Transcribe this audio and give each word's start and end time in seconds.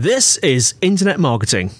This 0.00 0.36
is 0.44 0.74
Internet 0.80 1.18
Marketing. 1.18 1.72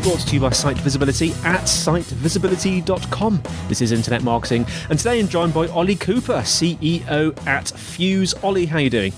Brought 0.00 0.20
to 0.20 0.34
you 0.34 0.40
by 0.40 0.50
Site 0.50 0.76
Visibility 0.76 1.32
at 1.42 1.62
sitevisibility.com. 1.62 3.42
This 3.66 3.82
is 3.82 3.90
Internet 3.90 4.22
Marketing, 4.22 4.64
and 4.88 4.96
today 4.96 5.18
I'm 5.18 5.26
joined 5.26 5.54
by 5.54 5.66
Olly 5.66 5.96
Cooper, 5.96 6.42
CEO 6.42 7.46
at 7.48 7.66
Fuse. 7.66 8.32
Olly, 8.44 8.64
how 8.66 8.76
are 8.76 8.82
you 8.82 8.90
doing? 8.90 9.12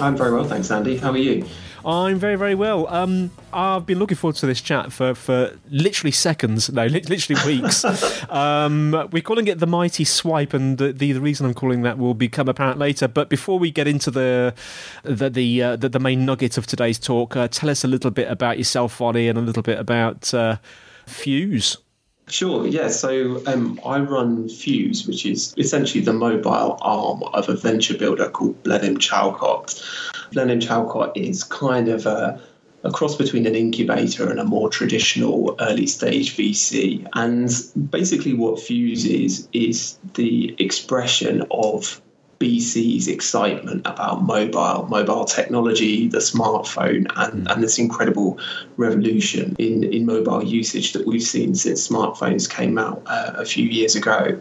I'm 0.00 0.16
very 0.16 0.32
well, 0.32 0.42
thanks, 0.42 0.68
Andy. 0.72 0.96
How 0.96 1.12
are 1.12 1.16
you? 1.16 1.46
I'm 1.88 2.18
very, 2.18 2.36
very 2.36 2.54
well. 2.54 2.86
Um, 2.88 3.30
I've 3.50 3.86
been 3.86 3.98
looking 3.98 4.18
forward 4.18 4.36
to 4.36 4.46
this 4.46 4.60
chat 4.60 4.92
for, 4.92 5.14
for 5.14 5.58
literally 5.70 6.10
seconds, 6.10 6.70
no, 6.70 6.84
li- 6.84 7.00
literally 7.08 7.40
weeks. 7.46 7.82
um, 8.30 9.08
we're 9.10 9.22
calling 9.22 9.48
it 9.48 9.58
the 9.58 9.66
mighty 9.66 10.04
swipe, 10.04 10.52
and 10.52 10.76
the, 10.76 10.92
the, 10.92 11.12
the 11.12 11.20
reason 11.20 11.46
I'm 11.46 11.54
calling 11.54 11.80
that 11.82 11.96
will 11.96 12.12
become 12.12 12.46
apparent 12.46 12.78
later. 12.78 13.08
But 13.08 13.30
before 13.30 13.58
we 13.58 13.70
get 13.70 13.88
into 13.88 14.10
the 14.10 14.54
the 15.02 15.30
the, 15.30 15.62
uh, 15.62 15.76
the, 15.76 15.88
the, 15.88 15.98
main 15.98 16.26
nugget 16.26 16.58
of 16.58 16.66
today's 16.66 16.98
talk, 16.98 17.34
uh, 17.36 17.48
tell 17.48 17.70
us 17.70 17.84
a 17.84 17.88
little 17.88 18.10
bit 18.10 18.30
about 18.30 18.58
yourself, 18.58 19.00
Olly, 19.00 19.26
and 19.26 19.38
a 19.38 19.42
little 19.42 19.62
bit 19.62 19.78
about 19.78 20.34
uh, 20.34 20.58
Fuse. 21.06 21.78
Sure, 22.28 22.66
yeah. 22.66 22.88
So 22.88 23.42
um, 23.46 23.80
I 23.86 23.98
run 24.00 24.50
Fuse, 24.50 25.06
which 25.06 25.24
is 25.24 25.54
essentially 25.56 26.04
the 26.04 26.12
mobile 26.12 26.76
arm 26.82 27.22
of 27.32 27.48
a 27.48 27.54
venture 27.54 27.96
builder 27.96 28.28
called 28.28 28.62
Blenheim 28.62 28.98
Chalcot. 28.98 29.82
Blenheim 30.32 30.60
Chalcot 30.60 31.16
is 31.16 31.44
kind 31.44 31.88
of 31.88 32.06
a, 32.06 32.40
a 32.84 32.90
cross 32.90 33.16
between 33.16 33.46
an 33.46 33.54
incubator 33.54 34.30
and 34.30 34.38
a 34.38 34.44
more 34.44 34.68
traditional 34.68 35.56
early 35.60 35.86
stage 35.86 36.36
VC. 36.36 37.06
And 37.14 37.50
basically, 37.90 38.34
what 38.34 38.60
Fuse 38.60 39.04
is, 39.04 39.48
is 39.52 39.98
the 40.14 40.54
expression 40.58 41.42
of 41.50 42.00
BC's 42.38 43.08
excitement 43.08 43.82
about 43.84 44.22
mobile, 44.22 44.86
mobile 44.88 45.24
technology, 45.24 46.08
the 46.08 46.18
smartphone, 46.18 47.10
and, 47.16 47.46
mm. 47.46 47.52
and 47.52 47.62
this 47.62 47.78
incredible 47.78 48.38
revolution 48.76 49.56
in, 49.58 49.82
in 49.84 50.06
mobile 50.06 50.44
usage 50.44 50.92
that 50.92 51.06
we've 51.06 51.22
seen 51.22 51.54
since 51.54 51.88
smartphones 51.88 52.48
came 52.48 52.78
out 52.78 53.02
uh, 53.06 53.32
a 53.36 53.44
few 53.44 53.66
years 53.66 53.96
ago. 53.96 54.40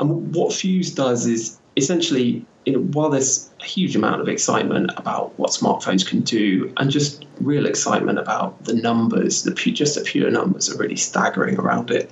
And 0.00 0.34
what 0.34 0.52
Fuse 0.52 0.92
does 0.92 1.26
is 1.26 1.58
essentially, 1.76 2.44
you 2.68 2.74
know, 2.74 2.82
while 2.92 3.08
there's 3.08 3.48
a 3.60 3.64
huge 3.64 3.96
amount 3.96 4.20
of 4.20 4.28
excitement 4.28 4.90
about 4.98 5.36
what 5.38 5.50
smartphones 5.50 6.06
can 6.06 6.20
do, 6.20 6.72
and 6.76 6.90
just 6.90 7.24
real 7.40 7.64
excitement 7.64 8.18
about 8.18 8.62
the 8.64 8.74
numbers, 8.74 9.42
the 9.42 9.52
just 9.52 9.94
the 9.94 10.02
pure 10.02 10.30
numbers 10.30 10.68
are 10.70 10.76
really 10.76 10.96
staggering 10.96 11.58
around 11.58 11.90
it 11.90 12.10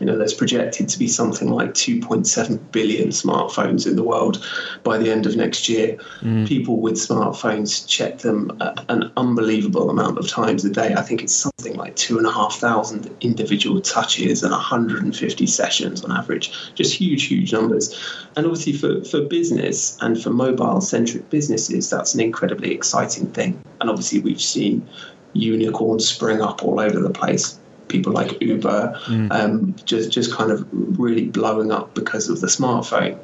you 0.00 0.06
know, 0.06 0.16
there's 0.16 0.34
projected 0.34 0.88
to 0.88 0.98
be 0.98 1.08
something 1.08 1.50
like 1.50 1.70
2.7 1.70 2.60
billion 2.70 3.08
smartphones 3.08 3.86
in 3.86 3.96
the 3.96 4.02
world 4.02 4.44
by 4.84 4.96
the 4.96 5.10
end 5.10 5.26
of 5.26 5.36
next 5.36 5.68
year. 5.68 5.96
Mm. 6.20 6.46
People 6.46 6.80
with 6.80 6.94
smartphones 6.94 7.86
check 7.86 8.18
them 8.18 8.56
an 8.88 9.10
unbelievable 9.16 9.90
amount 9.90 10.18
of 10.18 10.28
times 10.28 10.64
a 10.64 10.70
day. 10.70 10.94
I 10.94 11.02
think 11.02 11.22
it's 11.22 11.34
something 11.34 11.74
like 11.74 11.96
two 11.96 12.18
and 12.18 12.26
a 12.26 12.32
half 12.32 12.56
thousand 12.56 13.14
individual 13.20 13.80
touches 13.80 14.42
and 14.42 14.52
150 14.52 15.46
sessions 15.46 16.04
on 16.04 16.12
average. 16.12 16.52
Just 16.74 16.94
huge, 16.94 17.24
huge 17.24 17.52
numbers. 17.52 17.94
And 18.36 18.46
obviously, 18.46 18.74
for, 18.74 19.04
for 19.04 19.22
business 19.22 19.98
and 20.00 20.20
for 20.20 20.30
mobile 20.30 20.80
centric 20.80 21.28
businesses, 21.28 21.90
that's 21.90 22.14
an 22.14 22.20
incredibly 22.20 22.72
exciting 22.72 23.26
thing. 23.32 23.60
And 23.80 23.90
obviously, 23.90 24.20
we've 24.20 24.40
seen 24.40 24.88
unicorns 25.32 26.08
spring 26.08 26.40
up 26.40 26.62
all 26.62 26.80
over 26.80 27.00
the 27.00 27.10
place 27.10 27.58
people 27.88 28.12
like 28.12 28.40
Uber, 28.40 29.00
mm. 29.06 29.32
um, 29.32 29.74
just 29.84 30.10
just 30.10 30.32
kind 30.32 30.50
of 30.50 30.66
really 30.72 31.26
blowing 31.26 31.72
up 31.72 31.94
because 31.94 32.28
of 32.28 32.40
the 32.40 32.46
smartphone. 32.46 33.18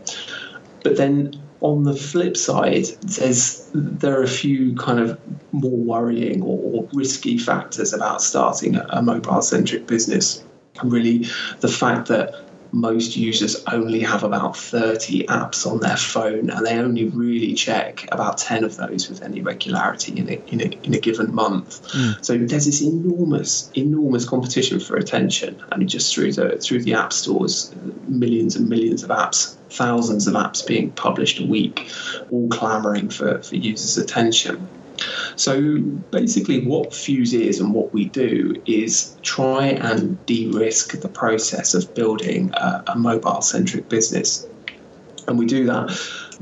But 0.83 0.97
then 0.97 1.41
on 1.61 1.85
the 1.85 1.95
flip 1.95 2.37
side, 2.37 2.85
there's 3.03 3.71
there 3.75 4.19
are 4.19 4.23
a 4.23 4.29
few 4.29 4.75
kind 4.77 5.01
of 5.01 5.19
more 5.53 5.77
worrying 5.77 6.43
or, 6.43 6.59
or 6.63 6.89
risky 6.93 7.39
factors 7.39 7.93
about 7.93 8.21
starting 8.21 8.77
a, 8.77 8.87
a 8.91 9.03
mobile 9.03 9.43
centric 9.43 9.87
business. 9.87 10.45
And 10.81 10.93
really, 10.93 11.27
the 11.61 11.69
fact 11.69 12.09
that 12.09 12.44
most 12.75 13.17
users 13.17 13.63
only 13.67 14.01
have 14.01 14.25
about 14.25 14.57
30 14.57 15.27
apps 15.27 15.71
on 15.71 15.79
their 15.79 15.97
phone 15.97 16.51
and 16.51 16.67
they 16.67 16.77
only 16.77 17.09
really 17.09 17.55
check 17.55 18.07
about 18.11 18.39
10 18.39 18.65
of 18.65 18.77
those 18.77 19.09
with 19.09 19.23
any 19.23 19.41
regularity 19.41 20.19
in 20.19 20.29
a, 20.29 20.43
in 20.49 20.61
a, 20.61 20.65
in 20.83 20.93
a 20.95 20.99
given 20.99 21.33
month. 21.33 21.83
Mm. 21.93 22.25
So 22.25 22.37
there's 22.37 22.67
this 22.67 22.83
enormous, 22.83 23.71
enormous 23.75 24.29
competition 24.29 24.81
for 24.81 24.97
attention. 24.97 25.63
I 25.71 25.77
mean, 25.77 25.87
just 25.87 26.13
through 26.13 26.33
the, 26.33 26.59
through 26.59 26.83
the 26.83 26.95
app 26.95 27.13
stores, 27.13 27.73
millions 28.09 28.57
and 28.57 28.69
millions 28.69 29.05
of 29.05 29.11
apps, 29.11 29.55
thousands 29.71 30.27
of 30.27 30.35
apps 30.35 30.67
being 30.67 30.91
published 30.91 31.39
a 31.41 31.47
week, 31.47 31.89
all 32.31 32.49
clamoring 32.49 33.09
for, 33.09 33.41
for 33.41 33.55
users' 33.55 33.99
attention. 33.99 34.69
So 35.37 35.79
basically, 36.11 36.65
what 36.65 36.95
Fuse 36.95 37.35
is 37.35 37.61
and 37.61 37.75
what 37.75 37.93
we 37.93 38.07
do 38.07 38.55
is 38.67 39.17
try 39.23 39.67
and 39.67 40.25
de 40.27 40.49
risk 40.51 41.01
the 41.01 41.09
process 41.09 41.75
of 41.75 41.93
building 41.95 42.51
a, 42.55 42.85
a 42.89 42.97
mobile 42.97 43.43
centric 43.43 43.89
business. 43.89 44.47
And 45.27 45.39
we 45.39 45.47
do 45.47 45.65
that 45.67 45.99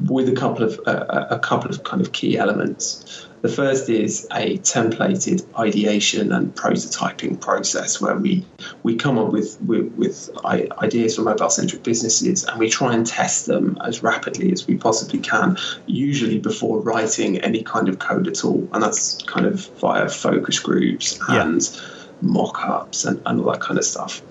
with 0.08 0.28
a 0.28 0.32
couple 0.32 0.64
of 0.64 0.80
uh, 0.86 1.26
a 1.30 1.38
couple 1.38 1.70
of 1.70 1.84
kind 1.84 2.00
of 2.02 2.12
key 2.12 2.36
elements. 2.36 3.26
The 3.42 3.48
first 3.48 3.88
is 3.88 4.26
a 4.30 4.58
templated 4.58 5.44
ideation 5.58 6.30
and 6.30 6.54
prototyping 6.54 7.41
process 7.41 8.00
where 8.00 8.16
we, 8.16 8.47
we 8.84 8.94
come 8.94 9.19
up 9.19 9.32
with, 9.32 9.60
with, 9.60 9.92
with 9.94 10.30
ideas 10.44 11.16
for 11.16 11.22
mobile 11.22 11.50
centric 11.50 11.82
businesses 11.82 12.44
and 12.44 12.60
we 12.60 12.69
try 12.69 12.94
and 12.94 13.04
test 13.04 13.47
them 13.47 13.78
as 13.84 14.00
rapidly 14.00 14.53
as 14.53 14.69
we 14.69 14.76
possibly 14.76 15.19
can, 15.19 15.58
usually 15.86 16.38
before 16.38 16.80
writing 16.80 17.41
any 17.41 17.64
kind 17.64 17.88
of 17.88 17.98
code 17.98 18.28
at 18.28 18.44
all. 18.44 18.69
And 18.72 18.80
that's 18.80 19.20
kind 19.22 19.44
of 19.44 19.66
via 19.78 20.09
focus 20.09 20.60
groups 20.60 21.19
and 21.28 21.62
yeah 21.62 21.98
mock-ups 22.22 23.04
and, 23.04 23.20
and 23.26 23.41
all 23.41 23.50
that 23.50 23.60
kind 23.60 23.78
of 23.78 23.84
stuff. 23.84 24.22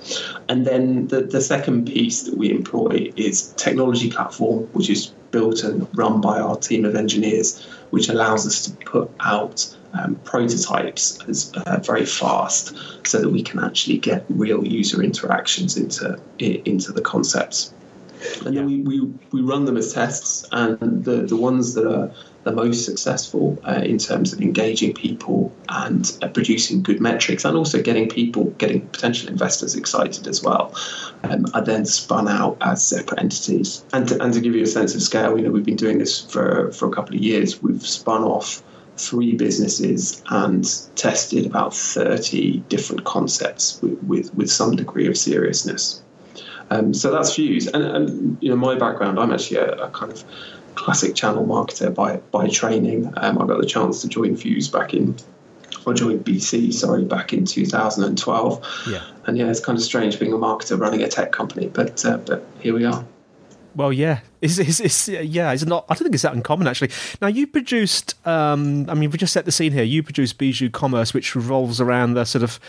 And 0.48 0.66
then 0.66 1.08
the, 1.08 1.22
the 1.22 1.42
second 1.42 1.88
piece 1.88 2.24
that 2.24 2.38
we 2.38 2.50
employ 2.50 3.12
is 3.16 3.54
technology 3.54 4.10
platform, 4.10 4.64
which 4.72 4.90
is 4.90 5.12
built 5.32 5.64
and 5.64 5.88
run 5.98 6.22
by 6.22 6.40
our 6.40 6.58
team 6.58 6.86
of 6.86 6.96
engineers, 6.96 7.66
which 7.90 8.10
allows 8.10 8.46
us 8.46 8.64
to 8.66 8.72
put 8.86 9.10
out 9.22 9.76
um, 9.94 10.16
prototypes 10.24 11.20
as, 11.28 11.52
uh, 11.66 11.80
very 11.80 12.06
fast 12.06 12.76
so 13.06 13.20
that 13.20 13.30
we 13.30 13.44
can 13.44 13.60
actually 13.60 13.98
get 13.98 14.26
real 14.30 14.66
user 14.66 15.04
interactions 15.04 15.78
into 15.78 16.20
into 16.40 16.92
the 16.92 17.02
concepts. 17.02 17.74
And 18.46 18.56
then 18.56 18.66
we, 18.66 18.82
we, 18.82 19.14
we 19.32 19.42
run 19.42 19.66
them 19.66 19.78
as 19.78 19.94
tests, 19.94 20.48
and 20.52 21.04
the, 21.04 21.24
the 21.24 21.36
ones 21.36 21.74
that 21.74 21.88
are 21.88 22.12
the 22.44 22.52
most 22.52 22.86
successful 22.86 23.60
uh, 23.64 23.82
in 23.84 23.98
terms 23.98 24.34
of 24.34 24.42
engaging 24.42 24.94
people 24.94 25.54
and 25.70 26.18
uh, 26.22 26.28
producing 26.28 26.82
good 26.82 27.00
metrics 27.00 27.46
and 27.46 27.56
also 27.56 27.82
getting 27.82 28.10
people, 28.10 28.46
getting 28.52 28.82
potential 28.88 29.30
investors 29.30 29.76
excited 29.76 30.28
as 30.28 30.42
well, 30.42 30.74
um, 31.24 31.46
are 31.54 31.64
then 31.64 31.86
spun 31.86 32.28
out 32.28 32.58
as 32.62 32.86
separate 32.86 33.20
entities. 33.20 33.86
And 33.94 34.08
to, 34.08 34.22
and 34.24 34.34
to 34.34 34.42
give 34.42 34.56
you 34.56 34.64
a 34.64 34.68
sense 34.68 34.96
of 34.96 35.02
scale, 35.02 35.38
you 35.38 35.44
know, 35.44 35.52
we've 35.52 35.66
been 35.66 35.76
doing 35.76 36.00
this 36.00 36.20
for, 36.20 36.72
for 36.72 36.88
a 36.88 36.92
couple 36.92 37.16
of 37.16 37.22
years. 37.22 37.62
We've 37.62 37.86
spun 37.86 38.24
off 38.24 38.64
three 38.98 39.36
businesses 39.36 40.24
and 40.30 40.68
tested 40.96 41.46
about 41.46 41.76
30 41.76 42.60
different 42.70 43.04
concepts 43.04 43.82
with, 43.82 44.02
with, 44.04 44.34
with 44.36 44.52
some 44.52 44.76
degree 44.76 45.08
of 45.08 45.18
seriousness. 45.18 46.02
Um, 46.72 46.94
so 46.94 47.12
that's 47.12 47.36
Fuse. 47.36 47.68
And, 47.68 47.84
and, 47.84 48.38
you 48.42 48.50
know, 48.50 48.56
my 48.56 48.76
background, 48.76 49.20
I'm 49.20 49.32
actually 49.32 49.58
a, 49.58 49.74
a 49.74 49.90
kind 49.90 50.12
of 50.12 50.24
classic 50.76 51.16
channel 51.16 51.46
marketer 51.46 51.94
by 51.94 52.18
by 52.32 52.48
training. 52.48 53.14
Um, 53.18 53.42
I 53.42 53.46
got 53.46 53.60
the 53.60 53.68
chance 53.68 54.02
to 54.02 54.08
join 54.08 54.38
Fuse 54.38 54.70
back 54.70 54.94
in, 54.94 55.16
or 55.86 55.94
joined 55.94 56.26
BC, 56.26 56.74
sorry, 56.74 57.04
back 57.04 57.34
in 57.34 57.46
2012. 57.46 58.88
Yeah. 58.90 59.04
And 59.26 59.38
yeah, 59.38 59.50
it's 59.50 59.60
kind 59.60 59.78
of 59.78 59.84
strange 59.84 60.18
being 60.18 60.32
a 60.32 60.38
marketer 60.38 60.80
running 60.80 61.04
a 61.04 61.10
tech 61.10 61.34
company, 61.34 61.68
but 61.68 62.06
uh, 62.06 62.18
but 62.18 62.46
here 62.62 62.74
we 62.74 62.86
are. 62.86 63.06
Well, 63.76 63.92
yeah, 63.92 64.22
it's, 64.42 64.58
it's, 64.58 64.80
it's, 64.80 65.08
yeah, 65.08 65.52
it's 65.52 65.66
not. 65.66 65.86
I 65.90 65.94
don't 65.94 66.04
think 66.04 66.16
it's 66.16 66.24
that 66.24 66.34
uncommon 66.34 66.68
actually. 66.68 66.92
Now 67.22 67.28
you 67.28 67.48
produced. 67.48 68.16
Um, 68.28 68.90
I 68.90 68.94
mean, 68.94 69.12
we 69.12 69.18
just 69.18 69.34
set 69.34 69.46
the 69.46 69.52
scene 69.52 69.72
here. 69.72 69.84
You 69.84 70.04
produced 70.04 70.38
Bijou 70.38 70.70
Commerce, 70.70 71.14
which 71.14 71.36
revolves 71.36 71.80
around 71.80 72.16
the 72.16 72.26
sort 72.26 72.44
of 72.44 72.60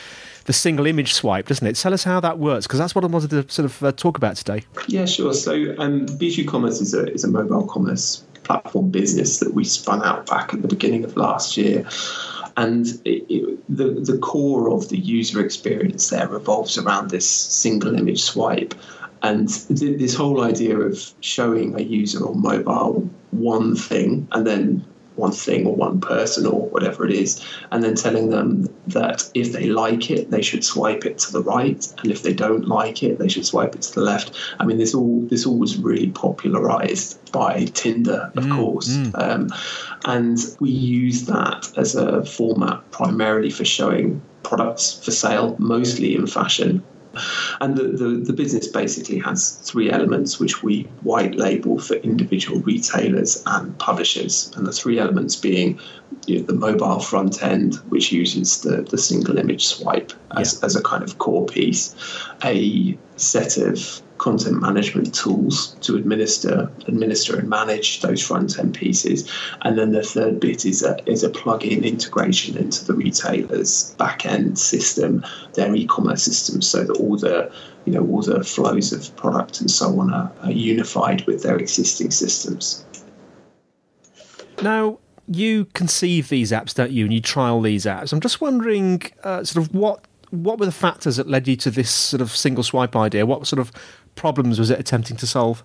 the 0.45 0.53
single 0.53 0.87
image 0.87 1.15
swipe, 1.15 1.47
doesn't 1.49 1.67
it? 1.67 1.77
Tell 1.77 1.95
us 1.95 2.05
how 2.05 2.21
that 2.21 2.39
works, 2.39 2.67
because 2.67 2.79
that's 2.79 2.95
what 2.95 3.05
I 3.05 3.07
wanted 3.07 3.31
to 3.31 3.49
sort 3.53 3.67
of 3.67 3.83
uh, 3.83 3.93
talk 3.93 4.17
about 4.17 4.37
today. 4.37 4.65
Yeah, 4.89 5.07
sure. 5.07 5.33
So 5.35 5.75
um, 5.79 6.07
Bijou 6.19 6.47
Commerce 6.47 6.81
is 6.81 6.95
a 6.95 7.13
is 7.13 7.25
a 7.25 7.29
mobile 7.29 7.67
commerce 7.67 8.25
platform 8.45 8.91
business 8.91 9.39
that 9.39 9.55
we 9.55 9.65
spun 9.65 10.03
out 10.03 10.27
back 10.27 10.53
at 10.53 10.63
the 10.63 10.69
beginning 10.69 11.05
of 11.05 11.17
last 11.17 11.57
year. 11.57 11.87
And 12.55 12.87
it, 13.07 13.25
it, 13.31 13.65
the, 13.75 13.93
the 14.13 14.19
core 14.19 14.71
of 14.71 14.91
the 14.91 14.99
user 14.99 15.43
experience 15.43 16.11
there 16.11 16.29
revolves 16.29 16.77
around 16.77 17.09
this 17.09 17.27
single 17.27 17.95
image 17.95 18.21
swipe. 18.21 18.75
And 19.23 19.49
this 19.49 20.15
whole 20.15 20.43
idea 20.43 20.79
of 20.79 21.13
showing 21.21 21.79
a 21.79 21.83
user 21.83 22.27
on 22.27 22.43
mobile 22.43 23.09
one 23.31 23.77
thing 23.77 24.27
and 24.33 24.47
then 24.47 24.85
one 25.17 25.33
thing 25.33 25.67
or 25.67 25.75
one 25.75 26.01
person 26.01 26.47
or 26.47 26.69
whatever 26.69 27.07
it 27.07 27.13
is, 27.13 27.45
and 27.71 27.83
then 27.83 27.95
telling 27.95 28.31
them 28.31 28.69
that 28.87 29.31
if 29.35 29.53
they 29.53 29.67
like 29.67 30.11
it, 30.11 30.31
they 30.31 30.43
should 30.43 30.65
swipe 30.65 31.05
it 31.05 31.19
to 31.19 31.33
the 31.33 31.43
right, 31.43 31.93
and 32.03 32.11
if 32.11 32.23
they 32.23 32.33
don't 32.33 32.67
like 32.67 33.03
it, 33.03 33.19
they 33.19 33.29
should 33.29 33.47
swipe 33.47 33.75
it 33.75 33.83
to 33.83 33.95
the 33.95 34.01
left. 34.01 34.33
I 34.59 34.65
mean, 34.65 34.79
this 34.79 34.95
all 34.95 35.21
this 35.23 35.47
all 35.47 35.59
was 35.59 35.77
really 35.77 36.11
popularized 36.11 37.31
by 37.33 37.65
Tinder, 37.67 38.33
of 38.37 38.45
mm, 38.45 38.57
course, 38.57 38.89
mm. 38.89 39.19
Um, 39.21 39.51
and 40.05 40.39
we 40.61 40.71
use 40.71 41.27
that 41.27 41.71
as 41.77 41.95
a 41.95 42.25
format 42.25 42.91
primarily 42.91 43.51
for 43.51 43.65
showing 43.65 44.23
products 44.43 45.03
for 45.05 45.11
sale, 45.11 45.57
mostly 45.59 46.15
in 46.15 46.27
fashion. 46.27 46.83
And 47.61 47.77
the, 47.77 47.85
the, 47.85 48.09
the, 48.25 48.33
business 48.33 48.67
basically 48.67 49.19
has 49.19 49.53
three 49.53 49.91
elements 49.91 50.39
which 50.39 50.63
we 50.63 50.83
white 51.03 51.35
label 51.35 51.79
for 51.79 51.95
individual 51.95 52.61
retailers 52.61 53.43
and 53.47 53.79
publishers. 53.79 54.51
And 54.57 54.67
the 54.67 54.73
three 54.73 54.99
elements 54.99 55.37
being 55.37 55.79
you 56.27 56.39
know, 56.39 56.47
the 56.47 56.55
mobile 56.55 57.01
front 57.01 57.43
end, 57.43 57.77
which 57.89 58.13
uses 58.13 58.63
the, 58.63 58.83
the 58.83 58.99
single 58.99 59.39
image 59.39 59.67
swipe 59.67 60.13
as, 60.37 60.59
yeah. 60.59 60.67
as 60.67 60.77
a 60.77 60.83
kind 60.83 61.03
of 61.03 61.19
core 61.19 61.47
piece, 61.47 61.95
a 62.45 62.97
set 63.17 63.57
of 63.57 64.03
content 64.23 64.61
management 64.61 65.13
tools 65.13 65.75
to 65.81 65.97
administer 65.97 66.71
administer 66.87 67.39
and 67.39 67.49
manage 67.49 68.01
those 68.03 68.25
front 68.25 68.57
end 68.59 68.73
pieces. 68.73 69.29
And 69.63 69.77
then 69.77 69.91
the 69.91 70.03
third 70.03 70.39
bit 70.39 70.65
is 70.65 70.83
a 70.83 70.97
is 71.11 71.25
a 71.25 71.29
plug-in 71.29 71.85
integration 71.85 72.57
into 72.57 72.85
the 72.85 72.95
retailer's 72.95 73.95
back 73.99 74.25
end 74.25 74.59
system, 74.59 75.25
their 75.55 75.75
e-commerce 75.75 76.23
system, 76.23 76.63
so 76.63 76.85
that 76.85 76.97
all 76.99 77.17
the 77.17 77.53
you 77.85 77.93
know 77.93 78.07
all 78.07 78.23
the 78.23 78.45
flows 78.45 78.93
of 78.93 79.15
product 79.17 79.61
and 79.61 79.71
so 79.71 79.99
on 80.01 80.13
are, 80.13 80.31
are 80.43 80.53
unified 80.53 81.27
with 81.27 81.43
their 81.43 81.59
existing 81.59 82.13
systems. 82.13 82.85
Now, 84.63 85.01
you 85.27 85.65
conceive 85.75 86.29
these 86.29 86.53
apps, 86.53 86.75
don't 86.75 86.93
you? 86.93 87.05
And 87.05 87.13
you 87.13 87.21
trial 87.21 87.61
these 87.61 87.85
apps. 87.87 88.13
I'm 88.13 88.21
just 88.21 88.41
wondering, 88.41 89.03
uh, 89.25 89.43
sort 89.43 89.67
of, 89.67 89.75
what 89.75 90.07
what 90.33 90.59
were 90.59 90.67
the 90.67 90.73
factors 90.73 91.17
that 91.17 91.29
led 91.29 91.47
you 91.47 91.57
to 91.57 91.71
this 91.71 91.91
sort 91.91 92.23
of 92.23 92.35
single 92.35 92.65
swipe 92.65 92.97
idea? 92.97 93.27
What 93.27 93.47
sort 93.47 93.61
of 93.61 93.71
problems 94.15 94.59
was 94.59 94.71
it 94.71 94.79
attempting 94.79 95.17
to 95.19 95.27
solve? 95.27 95.65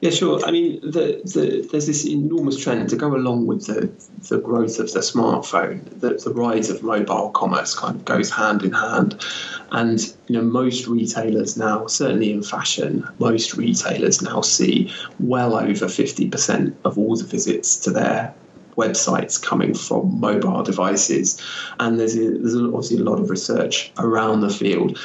Yeah, 0.00 0.10
sure. 0.10 0.44
I 0.44 0.50
mean, 0.50 0.80
the, 0.80 1.20
the, 1.24 1.68
there's 1.70 1.86
this 1.86 2.06
enormous 2.06 2.56
trend 2.62 2.88
to 2.90 2.96
go 2.96 3.14
along 3.14 3.46
with 3.46 3.66
the, 3.66 3.90
the 4.28 4.38
growth 4.38 4.78
of 4.78 4.92
the 4.92 5.00
smartphone. 5.00 5.84
The, 6.00 6.14
the 6.14 6.32
rise 6.32 6.70
of 6.70 6.82
mobile 6.82 7.30
commerce 7.30 7.74
kind 7.74 7.96
of 7.96 8.04
goes 8.04 8.30
hand 8.30 8.62
in 8.62 8.72
hand, 8.72 9.24
and 9.70 10.00
you 10.28 10.36
know 10.36 10.42
most 10.42 10.86
retailers 10.86 11.56
now, 11.56 11.86
certainly 11.86 12.32
in 12.32 12.42
fashion, 12.42 13.06
most 13.18 13.54
retailers 13.54 14.22
now 14.22 14.40
see 14.40 14.92
well 15.18 15.56
over 15.56 15.88
fifty 15.88 16.28
percent 16.28 16.76
of 16.84 16.98
all 16.98 17.16
the 17.16 17.24
visits 17.24 17.76
to 17.80 17.90
their 17.90 18.34
websites 18.76 19.40
coming 19.40 19.74
from 19.74 20.18
mobile 20.18 20.62
devices, 20.62 21.40
and 21.80 21.98
there's 21.98 22.16
a, 22.16 22.30
there's 22.38 22.56
obviously 22.56 22.98
a 22.98 23.04
lot 23.04 23.18
of 23.18 23.30
research 23.30 23.92
around 23.98 24.40
the 24.40 24.50
field 24.50 24.98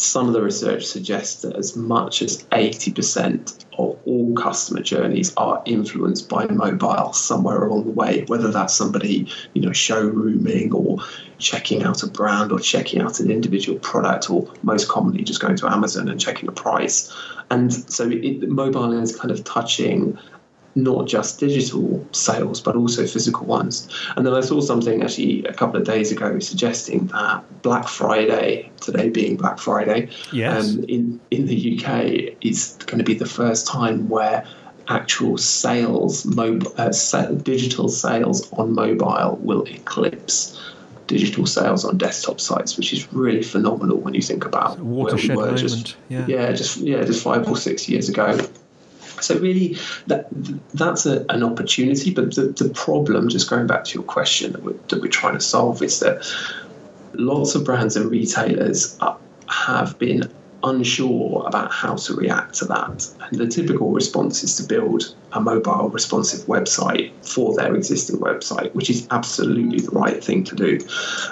some 0.00 0.28
of 0.28 0.32
the 0.32 0.40
research 0.40 0.86
suggests 0.86 1.42
that 1.42 1.54
as 1.56 1.76
much 1.76 2.22
as 2.22 2.42
80% 2.44 3.66
of 3.78 3.98
all 4.06 4.34
customer 4.34 4.80
journeys 4.80 5.34
are 5.36 5.62
influenced 5.66 6.26
by 6.26 6.46
mobile 6.46 7.12
somewhere 7.12 7.66
along 7.66 7.84
the 7.84 7.90
way, 7.90 8.24
whether 8.26 8.50
that's 8.50 8.74
somebody, 8.74 9.28
you 9.52 9.60
know, 9.60 9.68
showrooming 9.70 10.72
or 10.72 11.04
checking 11.36 11.82
out 11.82 12.02
a 12.02 12.06
brand 12.06 12.50
or 12.50 12.58
checking 12.58 13.02
out 13.02 13.20
an 13.20 13.30
individual 13.30 13.78
product, 13.78 14.30
or 14.30 14.50
most 14.62 14.88
commonly 14.88 15.22
just 15.22 15.40
going 15.40 15.56
to 15.56 15.70
Amazon 15.70 16.08
and 16.08 16.18
checking 16.18 16.48
a 16.48 16.52
price. 16.52 17.14
And 17.50 17.70
so 17.70 18.08
it, 18.08 18.48
mobile 18.48 18.98
is 18.98 19.14
kind 19.14 19.30
of 19.30 19.44
touching 19.44 20.18
not 20.74 21.06
just 21.06 21.40
digital 21.40 22.06
sales, 22.12 22.60
but 22.60 22.76
also 22.76 23.06
physical 23.06 23.46
ones. 23.46 23.88
And 24.16 24.24
then 24.24 24.34
I 24.34 24.40
saw 24.40 24.60
something 24.60 25.02
actually 25.02 25.44
a 25.44 25.52
couple 25.52 25.80
of 25.80 25.86
days 25.86 26.12
ago 26.12 26.38
suggesting 26.38 27.06
that 27.08 27.62
Black 27.62 27.88
Friday, 27.88 28.70
today 28.80 29.08
being 29.08 29.36
Black 29.36 29.58
Friday, 29.58 30.08
yes. 30.32 30.70
um, 30.70 30.84
in, 30.84 31.20
in 31.30 31.46
the 31.46 31.78
UK 31.78 32.36
is 32.40 32.76
going 32.86 32.98
to 32.98 33.04
be 33.04 33.14
the 33.14 33.26
first 33.26 33.66
time 33.66 34.08
where 34.08 34.46
actual 34.88 35.38
sales, 35.38 36.24
mobile, 36.24 36.72
uh, 36.78 36.90
digital 37.42 37.88
sales 37.88 38.52
on 38.52 38.74
mobile 38.74 39.38
will 39.42 39.62
eclipse 39.64 40.60
digital 41.06 41.44
sales 41.44 41.84
on 41.84 41.98
desktop 41.98 42.40
sites, 42.40 42.76
which 42.76 42.92
is 42.92 43.12
really 43.12 43.42
phenomenal 43.42 43.98
when 43.98 44.14
you 44.14 44.22
think 44.22 44.44
about 44.44 44.78
where 44.78 45.14
we 45.16 45.28
were 45.34 45.56
just 45.56 45.96
yeah. 46.08 46.24
yeah, 46.28 46.52
just 46.52 46.76
yeah, 46.76 47.02
just 47.02 47.22
five 47.24 47.48
or 47.48 47.56
six 47.56 47.88
years 47.88 48.08
ago. 48.08 48.38
So 49.20 49.38
really, 49.38 49.76
that 50.06 50.28
that's 50.74 51.06
a, 51.06 51.24
an 51.28 51.42
opportunity. 51.42 52.12
But 52.12 52.34
the, 52.34 52.46
the 52.46 52.70
problem, 52.70 53.28
just 53.28 53.48
going 53.48 53.66
back 53.66 53.84
to 53.84 53.94
your 53.94 54.04
question 54.04 54.52
that 54.52 54.62
we're, 54.62 54.78
that 54.88 55.00
we're 55.00 55.08
trying 55.08 55.34
to 55.34 55.40
solve, 55.40 55.82
is 55.82 56.00
that 56.00 56.26
lots 57.14 57.54
of 57.54 57.64
brands 57.64 57.96
and 57.96 58.10
retailers 58.10 58.98
have 59.48 59.98
been 59.98 60.30
unsure 60.62 61.42
about 61.46 61.72
how 61.72 61.94
to 61.94 62.14
react 62.14 62.54
to 62.54 62.64
that. 62.66 63.10
And 63.20 63.38
the 63.40 63.46
typical 63.46 63.92
response 63.92 64.44
is 64.44 64.56
to 64.56 64.62
build 64.62 65.14
a 65.32 65.40
mobile 65.40 65.88
responsive 65.88 66.40
website 66.46 67.12
for 67.24 67.54
their 67.54 67.74
existing 67.74 68.18
website, 68.18 68.74
which 68.74 68.90
is 68.90 69.06
absolutely 69.10 69.80
the 69.80 69.90
right 69.90 70.22
thing 70.22 70.44
to 70.44 70.54
do. 70.54 70.78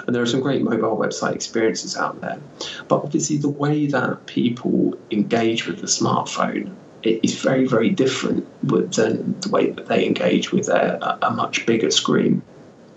And 0.07 0.15
there 0.15 0.23
are 0.23 0.25
some 0.25 0.41
great 0.41 0.63
mobile 0.63 0.97
website 0.97 1.35
experiences 1.35 1.95
out 1.95 2.19
there. 2.21 2.39
But 2.87 3.03
obviously, 3.03 3.37
the 3.37 3.49
way 3.49 3.85
that 3.87 4.25
people 4.25 4.97
engage 5.11 5.67
with 5.67 5.79
the 5.79 5.87
smartphone 5.87 6.73
it 7.03 7.19
is 7.23 7.39
very, 7.41 7.65
very 7.65 7.89
different 7.89 8.45
than 8.63 9.39
the 9.39 9.49
way 9.49 9.71
that 9.71 9.87
they 9.87 10.05
engage 10.05 10.51
with 10.51 10.67
a, 10.67 11.17
a 11.21 11.31
much 11.31 11.65
bigger 11.65 11.91
screen. 11.91 12.41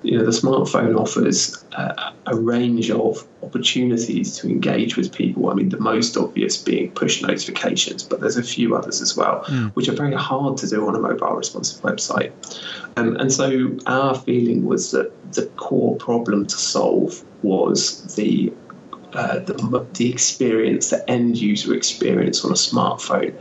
You 0.02 0.18
know, 0.18 0.24
the 0.24 0.32
smartphone 0.32 0.98
offers 0.98 1.64
a, 1.72 2.12
a, 2.26 2.34
range 2.34 2.90
of 2.90 3.24
opportunities 3.40 4.36
to 4.38 4.48
engage 4.48 4.96
with 4.96 5.12
people. 5.12 5.48
I 5.48 5.54
mean, 5.54 5.68
the 5.68 5.78
most 5.78 6.16
obvious 6.16 6.56
being 6.56 6.90
push 6.90 7.22
notifications, 7.22 8.02
but 8.02 8.18
there's 8.18 8.36
a 8.36 8.42
few 8.42 8.74
others 8.74 9.00
as 9.00 9.16
well, 9.16 9.44
mm. 9.44 9.70
which 9.74 9.88
are 9.88 9.94
very 9.94 10.14
hard 10.14 10.56
to 10.56 10.66
do 10.66 10.88
on 10.88 10.96
a 10.96 10.98
mobile 10.98 11.36
responsive 11.36 11.80
website. 11.82 12.32
Um, 12.96 13.14
and 13.16 13.32
so 13.32 13.76
our 13.86 14.16
feeling 14.16 14.64
was 14.64 14.90
that 14.90 15.12
the 15.34 15.46
core 15.54 15.94
problem 15.98 16.46
to 16.46 16.56
solve 16.56 17.22
was 17.44 18.16
the 18.16 18.52
uh, 19.12 19.38
the, 19.40 19.86
the 19.92 20.10
experience, 20.10 20.88
the 20.88 21.08
end 21.08 21.36
user 21.36 21.74
experience 21.74 22.44
on 22.44 22.50
a 22.50 22.54
smartphone 22.54 23.34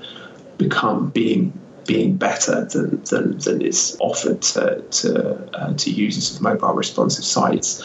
become 0.61 1.09
being 1.09 1.53
being 1.85 2.15
better 2.15 2.65
than, 2.65 3.03
than, 3.05 3.37
than 3.39 3.61
is 3.61 3.97
offered 3.99 4.39
to, 4.39 4.81
to, 4.91 5.59
uh, 5.59 5.73
to 5.73 5.89
users 5.89 6.35
of 6.35 6.41
mobile 6.41 6.73
responsive 6.73 7.25
sites. 7.25 7.83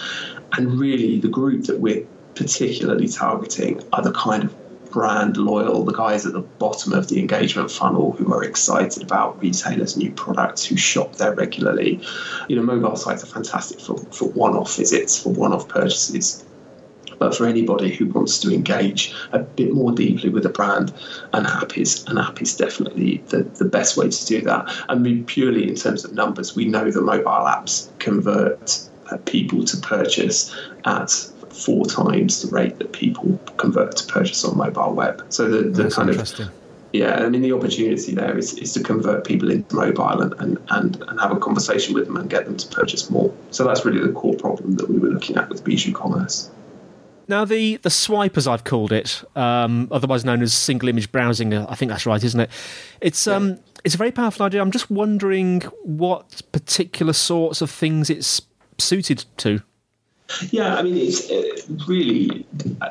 And 0.52 0.78
really, 0.78 1.19
the 1.19 1.28
group 1.28 1.64
that 1.64 1.81
we're 1.81 2.06
particularly 2.34 3.08
targeting 3.08 3.82
are 3.94 4.02
the 4.02 4.12
kind 4.12 4.44
of 4.44 4.55
brand 4.90 5.37
loyal, 5.37 5.84
the 5.84 5.93
guys 5.93 6.25
at 6.26 6.32
the 6.32 6.40
bottom 6.40 6.92
of 6.92 7.09
the 7.09 7.18
engagement 7.18 7.71
funnel 7.71 8.12
who 8.12 8.33
are 8.33 8.45
excited 8.45 9.02
about 9.02 9.40
retailers' 9.42 9.97
new 9.97 10.12
products, 10.12 10.64
who 10.64 10.76
shop 10.76 11.16
there 11.16 11.35
regularly. 11.35 12.00
You 12.49 12.56
know, 12.56 12.62
mobile 12.62 12.97
sites 12.97 13.23
are 13.23 13.26
fantastic 13.26 13.80
for, 13.80 13.99
for 13.99 14.28
one 14.30 14.54
off 14.54 14.76
visits, 14.76 15.23
for 15.23 15.33
one 15.33 15.52
off 15.52 15.68
purchases. 15.68 16.45
But 17.18 17.35
for 17.35 17.46
anybody 17.46 17.94
who 17.94 18.06
wants 18.06 18.38
to 18.40 18.52
engage 18.52 19.14
a 19.32 19.40
bit 19.40 19.73
more 19.73 19.92
deeply 19.92 20.30
with 20.30 20.44
a 20.46 20.50
brand, 20.50 20.92
an 21.32 21.46
app 21.46 21.78
is 21.78 22.04
an 22.08 22.18
app 22.18 22.42
is 22.42 22.56
definitely 22.56 23.23
the, 23.28 23.42
the 23.42 23.64
best 23.64 23.96
way 23.96 24.08
to 24.08 24.26
do 24.26 24.40
that. 24.42 24.68
I 24.88 24.94
mean, 24.94 25.25
purely 25.25 25.68
in 25.68 25.75
terms 25.75 26.04
of 26.04 26.12
numbers, 26.12 26.54
we 26.54 26.66
know 26.66 26.90
that 26.90 27.02
mobile 27.02 27.25
apps 27.25 27.88
convert 27.99 28.80
uh, 29.11 29.16
people 29.25 29.64
to 29.64 29.76
purchase 29.78 30.54
at 30.85 31.11
four 31.50 31.87
times 31.87 32.42
the 32.42 32.54
rate 32.54 32.78
that 32.78 32.92
people 32.92 33.38
convert 33.56 33.96
to 33.96 34.06
purchase 34.06 34.44
on 34.44 34.56
mobile 34.56 34.92
web. 34.92 35.25
So 35.30 35.49
the, 35.49 35.70
the 35.70 35.90
kind 35.90 36.11
of 36.11 36.50
yeah, 36.92 37.16
I 37.16 37.28
mean 37.28 37.42
the 37.42 37.52
opportunity 37.52 38.14
there 38.14 38.38
is, 38.38 38.54
is 38.54 38.73
to 38.75 38.82
convert 38.82 39.26
people 39.26 39.50
into 39.50 39.75
mobile 39.75 40.23
and, 40.23 40.32
and, 40.38 40.58
and, 40.70 41.02
and 41.08 41.20
have 41.20 41.32
a 41.32 41.38
conversation 41.38 41.94
with 41.94 42.06
them 42.06 42.16
and 42.16 42.30
get 42.30 42.46
them 42.46 42.56
to 42.56 42.68
purchase 42.68 43.11
more. 43.11 43.35
So 43.50 43.64
that's 43.64 43.85
really 43.85 44.06
the 44.06 44.12
core 44.12 44.35
problem 44.35 44.76
that 44.76 44.88
we 44.88 44.99
were 44.99 45.08
looking 45.08 45.37
at 45.37 45.49
with 45.49 45.64
Bijou 45.64 45.92
Commerce. 45.92 46.50
Now, 47.28 47.45
the, 47.45 47.76
the 47.78 47.90
swipe, 47.90 48.37
as 48.37 48.47
I've 48.47 48.64
called 48.64 48.92
it, 48.92 49.25
um, 49.35 49.88
otherwise 49.90 50.25
known 50.25 50.42
as 50.42 50.54
single 50.54 50.88
image 50.88 51.11
browsing, 51.11 51.52
uh, 51.52 51.66
I 51.68 51.75
think 51.75 51.90
that's 51.90 52.06
right, 52.06 52.23
isn't 52.23 52.38
it? 52.38 52.50
It's 53.00 53.26
um, 53.26 53.59
it's 53.85 53.95
a 53.95 53.99
very 53.99 54.12
powerful 54.12 54.47
idea. 54.47 54.61
I'm 54.61 54.71
just 54.71 54.90
wondering 54.90 55.62
what 55.83 56.42
particular 56.52 57.12
sorts 57.12 57.61
of 57.62 57.71
things 57.71 58.11
it's 58.11 58.42
suited 58.78 59.25
to. 59.38 59.62
Yeah, 60.50 60.76
I 60.76 60.83
mean, 60.83 60.97
it's 60.97 61.30
uh, 61.30 61.75
really 61.87 62.47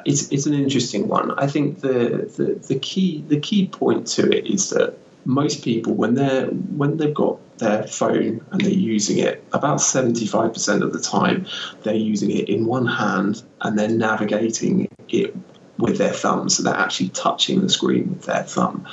it's 0.06 0.32
it's 0.32 0.46
an 0.46 0.54
interesting 0.54 1.08
one. 1.08 1.32
I 1.38 1.48
think 1.48 1.82
the, 1.82 2.32
the 2.38 2.56
the 2.68 2.80
key 2.80 3.24
the 3.27 3.39
key 3.39 3.68
point 3.68 4.08
to 4.08 4.30
it 4.30 4.48
is 4.48 4.70
that 4.70 4.98
most 5.25 5.63
people 5.63 5.94
when 5.94 6.13
they're 6.13 6.46
when 6.48 6.98
they've 6.98 7.13
got 7.13 7.39
their 7.58 7.84
phone 7.84 8.46
and 8.51 8.62
they're 8.62 8.70
using 8.70 9.17
it 9.17 9.44
about 9.53 9.79
75% 9.79 10.84
of 10.84 10.91
the 10.91 11.00
time 11.00 11.46
they're 11.84 11.96
using 11.96 12.29
it 12.32 12.50
in 12.50 12.65
one 12.65 12.86
hand 12.86 13.41
and 13.62 13.79
they're 13.79 13.89
navigating 13.89 14.88
it 15.10 15.36
with 15.77 15.98
their 15.98 16.13
thumb. 16.13 16.50
So 16.50 16.63
they're 16.63 16.74
actually 16.74 17.10
touching 17.10 17.62
the 17.62 17.70
screen 17.70 18.10
with 18.10 18.24
their 18.24 18.44
thumb. 18.44 18.88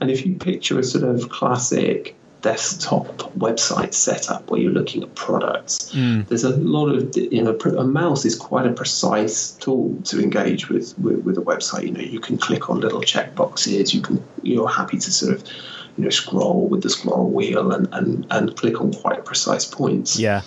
And 0.00 0.10
if 0.10 0.24
you 0.24 0.34
picture 0.34 0.78
a 0.78 0.84
sort 0.84 1.04
of 1.04 1.28
classic 1.28 2.14
desktop 2.40 3.06
website 3.36 3.94
setup 3.94 4.50
where 4.50 4.60
you're 4.60 4.72
looking 4.72 5.02
at 5.02 5.14
products. 5.14 5.92
Mm. 5.92 6.26
There's 6.28 6.44
a 6.44 6.56
lot 6.56 6.88
of 6.88 7.16
you 7.16 7.42
know 7.42 7.52
a 7.52 7.84
mouse 7.84 8.24
is 8.24 8.36
quite 8.36 8.66
a 8.66 8.72
precise 8.72 9.52
tool 9.52 9.98
to 10.04 10.22
engage 10.22 10.68
with, 10.68 10.98
with 10.98 11.24
with 11.24 11.38
a 11.38 11.42
website. 11.42 11.84
You 11.84 11.92
know 11.92 12.00
you 12.00 12.20
can 12.20 12.38
click 12.38 12.70
on 12.70 12.80
little 12.80 13.00
check 13.00 13.34
boxes. 13.34 13.94
You 13.94 14.02
can 14.02 14.22
you're 14.42 14.68
happy 14.68 14.98
to 14.98 15.12
sort 15.12 15.34
of 15.34 15.44
you 15.96 16.04
know 16.04 16.10
scroll 16.10 16.68
with 16.68 16.82
the 16.82 16.90
scroll 16.90 17.28
wheel 17.28 17.72
and, 17.72 17.88
and, 17.92 18.26
and 18.30 18.56
click 18.56 18.80
on 18.80 18.92
quite 18.92 19.24
precise 19.24 19.64
points. 19.64 20.18
Yeah. 20.18 20.42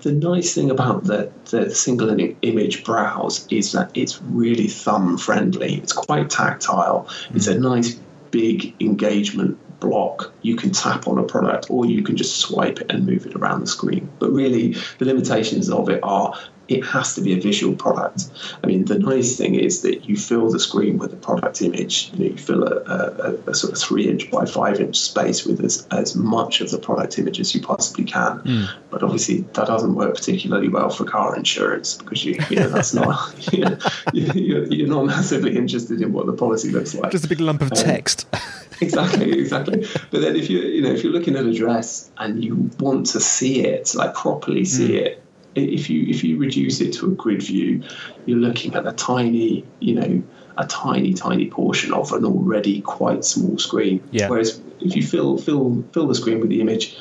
The 0.00 0.12
nice 0.12 0.54
thing 0.54 0.70
about 0.70 1.04
the, 1.04 1.32
the 1.46 1.74
single 1.74 2.10
image 2.42 2.84
browse 2.84 3.46
is 3.50 3.72
that 3.72 3.90
it's 3.94 4.20
really 4.20 4.68
thumb 4.68 5.16
friendly. 5.16 5.76
It's 5.76 5.94
quite 5.94 6.28
tactile. 6.28 7.08
Mm. 7.30 7.36
It's 7.36 7.46
a 7.46 7.58
nice 7.58 7.98
big 8.30 8.74
engagement 8.80 9.58
block, 9.82 10.32
you 10.42 10.56
can 10.56 10.70
tap 10.70 11.08
on 11.08 11.18
a 11.18 11.24
product 11.24 11.66
or 11.68 11.84
you 11.84 12.02
can 12.02 12.16
just 12.16 12.38
swipe 12.38 12.80
it 12.80 12.90
and 12.90 13.04
move 13.04 13.26
it 13.26 13.34
around 13.34 13.60
the 13.60 13.66
screen. 13.66 14.08
But 14.18 14.30
really, 14.30 14.76
the 14.98 15.04
limitations 15.04 15.68
of 15.68 15.88
it 15.88 16.00
are 16.02 16.34
it 16.68 16.84
has 16.86 17.14
to 17.16 17.20
be 17.20 17.32
a 17.36 17.40
visual 17.40 17.74
product. 17.74 18.26
I 18.62 18.66
mean, 18.66 18.84
the 18.84 18.98
nice 18.98 19.36
thing 19.36 19.56
is 19.56 19.82
that 19.82 20.08
you 20.08 20.16
fill 20.16 20.50
the 20.50 20.60
screen 20.60 20.96
with 20.96 21.12
a 21.12 21.16
product 21.16 21.60
image. 21.60 22.10
You, 22.12 22.18
know, 22.18 22.30
you 22.30 22.38
fill 22.38 22.64
a, 22.64 22.76
a, 22.76 23.50
a, 23.50 23.54
sort 23.54 23.72
of 23.72 23.78
three 23.78 24.08
inch 24.08 24.30
by 24.30 24.46
five 24.46 24.80
inch 24.80 24.98
space 24.98 25.44
with 25.44 25.62
as, 25.62 25.86
as 25.90 26.14
much 26.14 26.60
of 26.60 26.70
the 26.70 26.78
product 26.78 27.18
image 27.18 27.40
as 27.40 27.54
you 27.54 27.60
possibly 27.60 28.04
can. 28.04 28.40
Mm. 28.40 28.70
But 28.90 29.02
obviously, 29.02 29.40
that 29.40 29.66
doesn't 29.66 29.94
work 29.94 30.14
particularly 30.14 30.68
well 30.68 30.88
for 30.88 31.04
car 31.04 31.36
insurance 31.36 31.96
because 31.96 32.24
you, 32.24 32.38
you 32.48 32.56
know, 32.56 32.68
that's 32.68 32.94
not 32.94 33.52
you 33.52 33.64
know, 33.64 33.78
you're, 34.12 34.64
you're, 34.66 34.88
not 34.88 35.06
massively 35.06 35.56
interested 35.56 36.00
in 36.00 36.12
what 36.12 36.26
the 36.26 36.32
policy 36.32 36.70
looks 36.70 36.94
like. 36.94 37.10
Just 37.12 37.24
a 37.24 37.28
big 37.28 37.40
lump 37.40 37.60
of 37.60 37.72
um, 37.72 37.76
text. 37.76 38.26
exactly, 38.82 39.38
exactly. 39.38 39.86
But 40.10 40.20
then 40.20 40.36
if 40.36 40.50
you 40.50 40.60
you 40.60 40.82
know 40.82 40.90
if 40.90 41.02
you're 41.02 41.12
looking 41.12 41.36
at 41.36 41.44
a 41.44 41.52
dress 41.52 42.10
and 42.18 42.42
you 42.42 42.70
want 42.78 43.06
to 43.06 43.20
see 43.20 43.64
it, 43.64 43.94
like 43.94 44.14
properly 44.14 44.64
see 44.64 44.90
mm. 44.90 45.02
it 45.02 45.22
if 45.54 45.90
you 45.90 46.06
if 46.08 46.24
you 46.24 46.38
reduce 46.38 46.80
it 46.80 46.94
to 46.94 47.06
a 47.06 47.10
grid 47.10 47.42
view, 47.42 47.82
you're 48.26 48.38
looking 48.38 48.74
at 48.74 48.86
a 48.86 48.92
tiny, 48.92 49.64
you 49.80 49.94
know, 49.94 50.22
a 50.56 50.66
tiny 50.66 51.14
tiny 51.14 51.48
portion 51.48 51.92
of 51.92 52.12
an 52.12 52.24
already 52.24 52.80
quite 52.80 53.24
small 53.24 53.58
screen. 53.58 54.02
Yeah. 54.10 54.28
Whereas 54.28 54.60
if 54.80 54.96
you 54.96 55.02
fill 55.02 55.38
fill 55.38 55.84
fill 55.92 56.06
the 56.06 56.14
screen 56.14 56.40
with 56.40 56.50
the 56.50 56.60
image, 56.60 56.96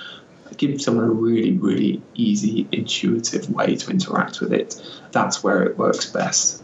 give 0.57 0.81
someone 0.81 1.05
a 1.05 1.09
really 1.09 1.57
really 1.57 2.01
easy, 2.15 2.67
intuitive 2.71 3.49
way 3.49 3.75
to 3.75 3.91
interact 3.91 4.41
with 4.41 4.53
it. 4.53 4.81
That's 5.11 5.43
where 5.43 5.63
it 5.63 5.77
works 5.77 6.09
best. 6.09 6.60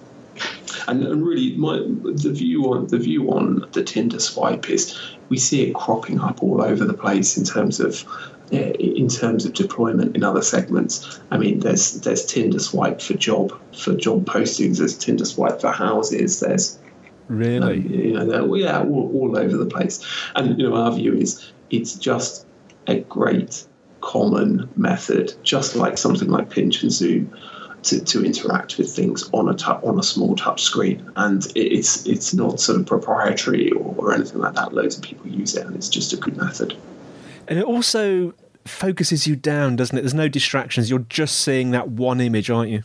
And, 0.88 1.03
and 1.03 1.25
really, 1.25 1.56
my, 1.56 1.77
the 1.77 2.32
view 2.34 2.74
on 2.74 2.88
the 2.88 2.98
view 2.98 3.32
on 3.32 3.65
the 3.72 3.84
Tinder 3.84 4.20
swipe 4.20 4.70
is 4.70 4.98
we 5.29 5.38
see 5.38 5.63
it 5.70 5.75
cropping 5.75 6.20
up 6.20 6.41
all 6.41 6.62
over 6.62 6.86
the 6.86 6.94
place 6.94 7.38
in 7.38 7.44
terms 7.44 7.79
of 7.79 8.06
eh, 8.51 8.72
in 8.79 9.08
terms 9.08 9.46
of 9.46 9.53
deployment 9.53 10.15
in 10.15 10.24
other 10.24 10.41
segments. 10.41 11.20
I 11.32 11.38
mean, 11.38 11.60
there's 11.60 12.01
there's 12.01 12.25
Tinder 12.25 12.60
Swipe 12.60 13.01
for 13.01 13.13
job 13.13 13.53
for 13.75 13.96
job 13.96 14.25
postings. 14.25 14.77
There's 14.77 14.98
Tinder 14.98 15.25
Swipe 15.25 15.62
for 15.62 15.72
houses. 15.72 16.39
There's 16.39 16.79
really, 17.27 17.77
um, 17.77 17.91
you 17.91 18.13
know, 18.13 18.56
yeah, 18.56 18.79
all, 18.79 19.12
all 19.13 19.38
over 19.38 19.58
the 19.58 19.65
place. 19.65 20.06
And 20.36 20.60
you 20.60 20.70
know, 20.70 20.75
our 20.75 20.91
view 20.94 21.13
is 21.13 21.51
it's 21.70 21.96
just 21.96 22.46
a 22.88 23.00
great 23.01 23.65
common 24.01 24.70
method, 24.75 25.34
just 25.44 25.75
like 25.75 25.98
something 25.98 26.29
like 26.29 26.50
Pinch 26.50 26.84
and 26.84 26.91
Zoom. 26.91 27.36
To, 27.88 28.03
to 28.03 28.25
interact 28.25 28.77
with 28.77 28.94
things 28.94 29.29
on 29.32 29.48
a 29.48 29.53
tu- 29.53 29.79
on 29.89 29.98
a 29.98 30.03
small 30.03 30.36
touch 30.36 30.62
screen, 30.62 31.10
and 31.15 31.48
it's 31.56 32.06
it's 32.06 32.34
not 32.34 32.60
sort 32.60 32.79
of 32.79 32.86
proprietary 32.86 33.72
or, 33.72 33.96
or 33.98 34.13
anything 34.13 34.41
like 34.41 34.56
that. 34.56 34.74
Loads 34.74 34.98
of 34.98 35.03
people 35.03 35.27
use 35.29 35.56
it, 35.56 35.65
and 35.65 35.74
it's 35.74 35.88
just 35.88 36.12
a 36.12 36.17
good 36.17 36.36
method. 36.36 36.75
And 37.48 37.58
it 37.58 37.65
also 37.65 38.34
focuses 38.65 39.25
you 39.25 39.38
down, 39.38 39.77
doesn't 39.77 39.98
it? 39.98 40.01
There's 40.01 40.13
no 40.13 40.27
distractions. 40.27 40.89
You're 40.89 41.06
just 41.08 41.39
seeing 41.41 41.72
that 41.72 41.88
one 41.88 42.20
image, 42.20 42.50
aren't 42.50 42.72
you? 42.72 42.84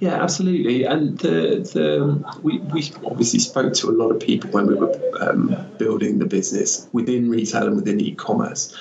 Yeah, 0.00 0.20
absolutely. 0.22 0.84
And 0.84 1.18
the, 1.18 1.62
the 1.72 2.40
we, 2.42 2.58
we 2.58 2.90
obviously 3.04 3.38
spoke 3.38 3.74
to 3.74 3.88
a 3.88 3.92
lot 3.92 4.10
of 4.10 4.18
people 4.18 4.50
when 4.50 4.66
we 4.66 4.74
were 4.74 4.92
um, 5.20 5.54
building 5.78 6.18
the 6.18 6.26
business 6.26 6.88
within 6.92 7.30
retail 7.30 7.66
and 7.68 7.76
within 7.76 8.00
e-commerce. 8.00 8.74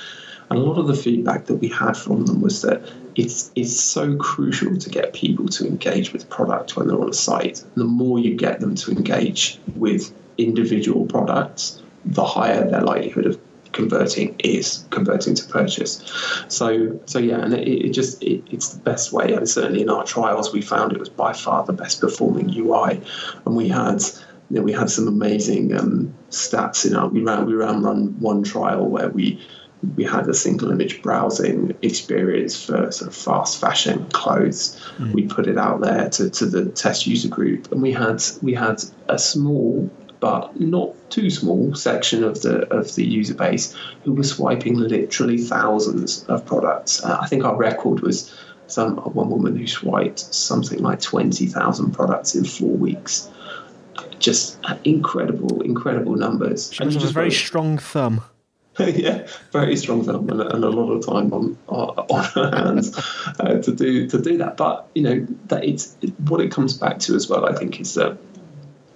And 0.53 0.61
a 0.61 0.65
lot 0.65 0.77
of 0.77 0.85
the 0.85 0.95
feedback 0.95 1.45
that 1.45 1.55
we 1.55 1.67
had 1.67 1.97
from 1.97 2.27
them 2.27 2.39
was 2.39 2.61
that 2.61 2.83
it's 3.15 3.51
it's 3.55 3.79
so 3.79 4.15
crucial 4.17 4.77
to 4.77 4.89
get 4.89 5.13
people 5.13 5.47
to 5.47 5.65
engage 5.65 6.13
with 6.13 6.29
product 6.29 6.77
when 6.77 6.87
they're 6.87 7.01
on 7.01 7.09
a 7.09 7.13
site. 7.13 7.63
The 7.73 7.85
more 7.85 8.19
you 8.19 8.35
get 8.35 8.59
them 8.59 8.75
to 8.75 8.91
engage 8.91 9.59
with 9.75 10.13
individual 10.37 11.07
products, 11.07 11.81
the 12.05 12.23
higher 12.23 12.69
their 12.69 12.81
likelihood 12.81 13.25
of 13.25 13.39
converting 13.71 14.35
is 14.43 14.85
converting 14.91 15.33
to 15.33 15.45
purchase. 15.47 16.03
So 16.49 16.99
so 17.07 17.17
yeah, 17.17 17.39
and 17.39 17.55
it, 17.55 17.67
it 17.67 17.89
just 17.89 18.21
it, 18.21 18.43
it's 18.51 18.69
the 18.69 18.79
best 18.79 19.11
way. 19.11 19.33
And 19.33 19.49
certainly 19.49 19.81
in 19.81 19.89
our 19.89 20.03
trials, 20.03 20.53
we 20.53 20.61
found 20.61 20.91
it 20.91 20.99
was 20.99 21.09
by 21.09 21.33
far 21.33 21.65
the 21.65 21.73
best 21.73 21.99
performing 21.99 22.53
UI, 22.55 23.01
and 23.45 23.55
we 23.55 23.69
had. 23.69 24.03
You 24.49 24.59
know, 24.59 24.65
we 24.65 24.73
had 24.73 24.89
some 24.89 25.07
amazing 25.07 25.75
um, 25.75 26.13
stats 26.29 26.85
in 26.85 26.95
our. 26.95 27.07
We 27.07 27.23
ran 27.23 27.47
we 27.47 27.55
ran 27.55 27.81
run 27.81 28.19
one 28.19 28.43
trial 28.43 28.85
where 28.87 29.09
we 29.09 29.39
we 29.95 30.03
had 30.03 30.27
a 30.27 30.33
single 30.33 30.71
image 30.71 31.01
browsing 31.01 31.75
experience 31.81 32.63
for 32.63 32.91
sort 32.91 33.09
of 33.09 33.15
fast 33.15 33.59
fashion 33.59 34.05
clothes. 34.11 34.79
Mm. 34.97 35.13
We 35.13 35.27
put 35.27 35.47
it 35.47 35.57
out 35.57 35.81
there 35.81 36.09
to, 36.09 36.29
to 36.29 36.45
the 36.45 36.65
test 36.69 37.05
user 37.07 37.29
group, 37.29 37.71
and 37.71 37.81
we 37.81 37.91
had 37.91 38.23
we 38.41 38.53
had 38.53 38.83
a 39.07 39.19
small 39.19 39.89
but 40.19 40.57
not 40.57 40.95
too 41.09 41.29
small 41.29 41.75
section 41.75 42.23
of 42.23 42.41
the 42.43 42.65
of 42.73 42.95
the 42.95 43.05
user 43.05 43.33
base 43.33 43.75
who 44.03 44.13
were 44.13 44.23
swiping 44.23 44.75
literally 44.75 45.37
thousands 45.37 46.23
of 46.25 46.45
products. 46.45 47.03
Uh, 47.03 47.17
I 47.21 47.27
think 47.27 47.43
our 47.43 47.55
record 47.55 47.99
was 47.99 48.33
some 48.67 48.97
one 48.97 49.29
woman 49.29 49.57
who 49.57 49.67
swiped 49.67 50.19
something 50.19 50.79
like 50.79 51.01
twenty 51.01 51.47
thousand 51.47 51.91
products 51.91 52.35
in 52.35 52.45
four 52.45 52.75
weeks. 52.75 53.29
Just 54.17 54.57
incredible, 54.85 55.61
incredible 55.61 56.15
numbers. 56.15 56.71
She 56.71 56.83
and 56.83 56.91
just 56.91 57.05
a 57.05 57.09
very 57.09 57.31
strong 57.31 57.77
thumb. 57.77 58.21
yeah, 58.79 59.27
very 59.51 59.75
strong 59.77 60.03
thumb 60.03 60.27
and, 60.29 60.41
and, 60.41 60.63
a 60.63 60.69
lot 60.69 60.91
of 60.91 61.05
time 61.05 61.31
on 61.31 61.57
on 61.67 62.23
her 62.23 62.49
hands 62.49 62.97
uh, 63.39 63.61
to 63.61 63.71
do 63.71 64.07
to 64.07 64.19
do 64.19 64.37
that. 64.37 64.57
But 64.57 64.87
you 64.95 65.03
know 65.03 65.27
that 65.47 65.63
it's 65.63 65.95
it, 66.01 66.19
what 66.21 66.41
it 66.41 66.51
comes 66.51 66.75
back 66.75 66.97
to 66.99 67.15
as 67.15 67.29
well. 67.29 67.45
I 67.45 67.53
think 67.53 67.79
is 67.79 67.93
that 67.93 68.17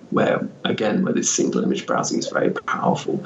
where 0.09 0.47
again 0.63 1.03
where 1.03 1.13
this 1.13 1.29
single 1.29 1.63
image 1.63 1.85
browsing 1.85 2.17
is 2.17 2.27
very 2.29 2.49
powerful 2.51 3.23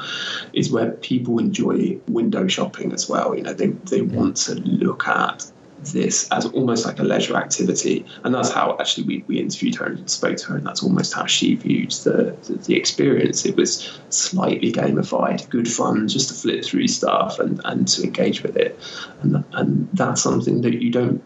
is 0.54 0.72
where 0.72 0.92
people 0.92 1.38
enjoy 1.38 1.98
window 2.08 2.48
shopping 2.48 2.92
as 2.92 3.08
well 3.08 3.36
you 3.36 3.44
know 3.44 3.54
they, 3.54 3.68
they 3.68 4.02
want 4.02 4.36
to 4.36 4.56
look 4.56 5.08
at 5.08 5.46
this 5.86 6.30
as 6.32 6.46
almost 6.48 6.86
like 6.86 7.00
a 7.00 7.04
leisure 7.04 7.36
activity 7.36 8.06
and 8.24 8.34
that's 8.36 8.52
how 8.52 8.78
actually 8.80 9.06
we, 9.06 9.24
we 9.28 9.40
interviewed 9.40 9.76
her 9.76 9.86
and 9.86 10.10
spoke 10.10 10.38
to 10.38 10.48
her 10.48 10.58
and 10.58 10.66
that's 10.66 10.84
almost 10.84 11.14
how 11.14 11.26
she 11.26 11.56
viewed 11.56 11.92
the, 11.92 12.36
the, 12.44 12.54
the 12.66 12.76
experience 12.76 13.46
it 13.46 13.56
was 13.56 14.00
slightly 14.10 14.72
gamified 14.72 15.48
good 15.50 15.68
fun 15.68 16.08
just 16.08 16.30
to 16.30 16.36
flip 16.36 16.64
through 16.64 16.88
stuff 16.88 17.40
and, 17.40 17.60
and 17.66 17.88
to 17.88 18.04
engage 18.04 18.44
with 18.44 18.56
it 18.56 18.80
and, 19.24 19.44
and 19.54 19.90
that's 19.94 20.22
something 20.22 20.62
that 20.62 20.82
you 20.82 20.92
don't 20.92 21.24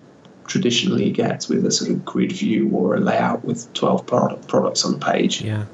traditionally 0.48 1.12
get 1.12 1.48
with 1.50 1.66
a 1.66 1.72
sort 1.72 1.92
of 1.92 2.06
grid 2.06 2.32
view 2.32 2.70
or 2.72 2.96
a 2.96 3.00
layout 3.00 3.44
with 3.44 3.72
12 3.74 4.06
product, 4.06 4.48
products 4.48 4.86
on 4.86 4.94
the 4.94 5.00
page. 5.00 5.42
Yeah. 5.42 5.66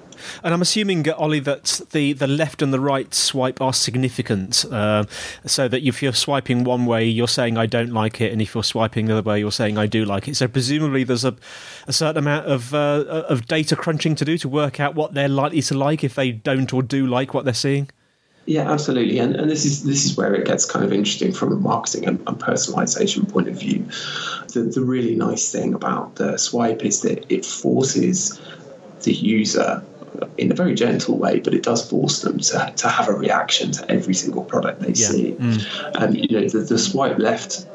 And 0.43 0.53
I'm 0.53 0.61
assuming, 0.61 1.07
uh, 1.07 1.13
Olly, 1.17 1.39
that 1.41 1.81
the, 1.91 2.13
the 2.13 2.27
left 2.27 2.61
and 2.61 2.73
the 2.73 2.79
right 2.79 3.13
swipe 3.13 3.61
are 3.61 3.73
significant, 3.73 4.65
uh, 4.71 5.05
so 5.45 5.67
that 5.67 5.81
if 5.83 6.01
you're 6.01 6.13
swiping 6.13 6.63
one 6.63 6.85
way, 6.85 7.05
you're 7.05 7.27
saying 7.27 7.57
I 7.57 7.65
don't 7.65 7.91
like 7.91 8.21
it, 8.21 8.31
and 8.31 8.41
if 8.41 8.53
you're 8.53 8.63
swiping 8.63 9.05
the 9.05 9.17
other 9.17 9.29
way, 9.29 9.39
you're 9.39 9.51
saying 9.51 9.77
I 9.77 9.87
do 9.87 10.05
like 10.05 10.27
it. 10.27 10.35
So 10.35 10.47
presumably, 10.47 11.03
there's 11.03 11.25
a, 11.25 11.35
a 11.87 11.93
certain 11.93 12.17
amount 12.17 12.47
of 12.47 12.73
uh, 12.73 13.25
of 13.29 13.47
data 13.47 13.75
crunching 13.75 14.15
to 14.15 14.25
do 14.25 14.37
to 14.37 14.49
work 14.49 14.79
out 14.79 14.95
what 14.95 15.13
they're 15.13 15.29
likely 15.29 15.61
to 15.63 15.77
like 15.77 16.03
if 16.03 16.15
they 16.15 16.31
don't 16.31 16.73
or 16.73 16.83
do 16.83 17.07
like 17.07 17.33
what 17.33 17.45
they're 17.45 17.53
seeing. 17.53 17.89
Yeah, 18.45 18.71
absolutely, 18.71 19.19
and 19.19 19.35
and 19.35 19.51
this 19.51 19.65
is 19.65 19.83
this 19.83 20.03
is 20.03 20.17
where 20.17 20.33
it 20.33 20.45
gets 20.45 20.65
kind 20.65 20.83
of 20.83 20.91
interesting 20.91 21.31
from 21.31 21.51
a 21.51 21.55
marketing 21.55 22.07
and, 22.07 22.19
and 22.27 22.39
personalization 22.39 23.31
point 23.31 23.47
of 23.47 23.59
view. 23.59 23.85
The 24.53 24.61
the 24.63 24.81
really 24.81 25.15
nice 25.15 25.51
thing 25.51 25.75
about 25.75 26.15
the 26.15 26.37
swipe 26.37 26.83
is 26.83 27.01
that 27.01 27.31
it 27.31 27.45
forces 27.45 28.41
the 29.03 29.13
user 29.13 29.83
in 30.37 30.51
a 30.51 30.55
very 30.55 30.75
gentle 30.75 31.17
way, 31.17 31.39
but 31.39 31.53
it 31.53 31.63
does 31.63 31.87
force 31.87 32.21
them 32.21 32.39
to, 32.39 32.73
to 32.75 32.89
have 32.89 33.07
a 33.07 33.13
reaction 33.13 33.71
to 33.71 33.91
every 33.91 34.13
single 34.13 34.43
product 34.43 34.81
they 34.81 34.87
yeah. 34.87 35.07
see. 35.07 35.31
Mm. 35.33 36.01
And 36.01 36.17
you 36.17 36.41
know, 36.41 36.47
the, 36.47 36.59
the 36.59 36.77
swipe 36.77 37.19
left 37.19 37.67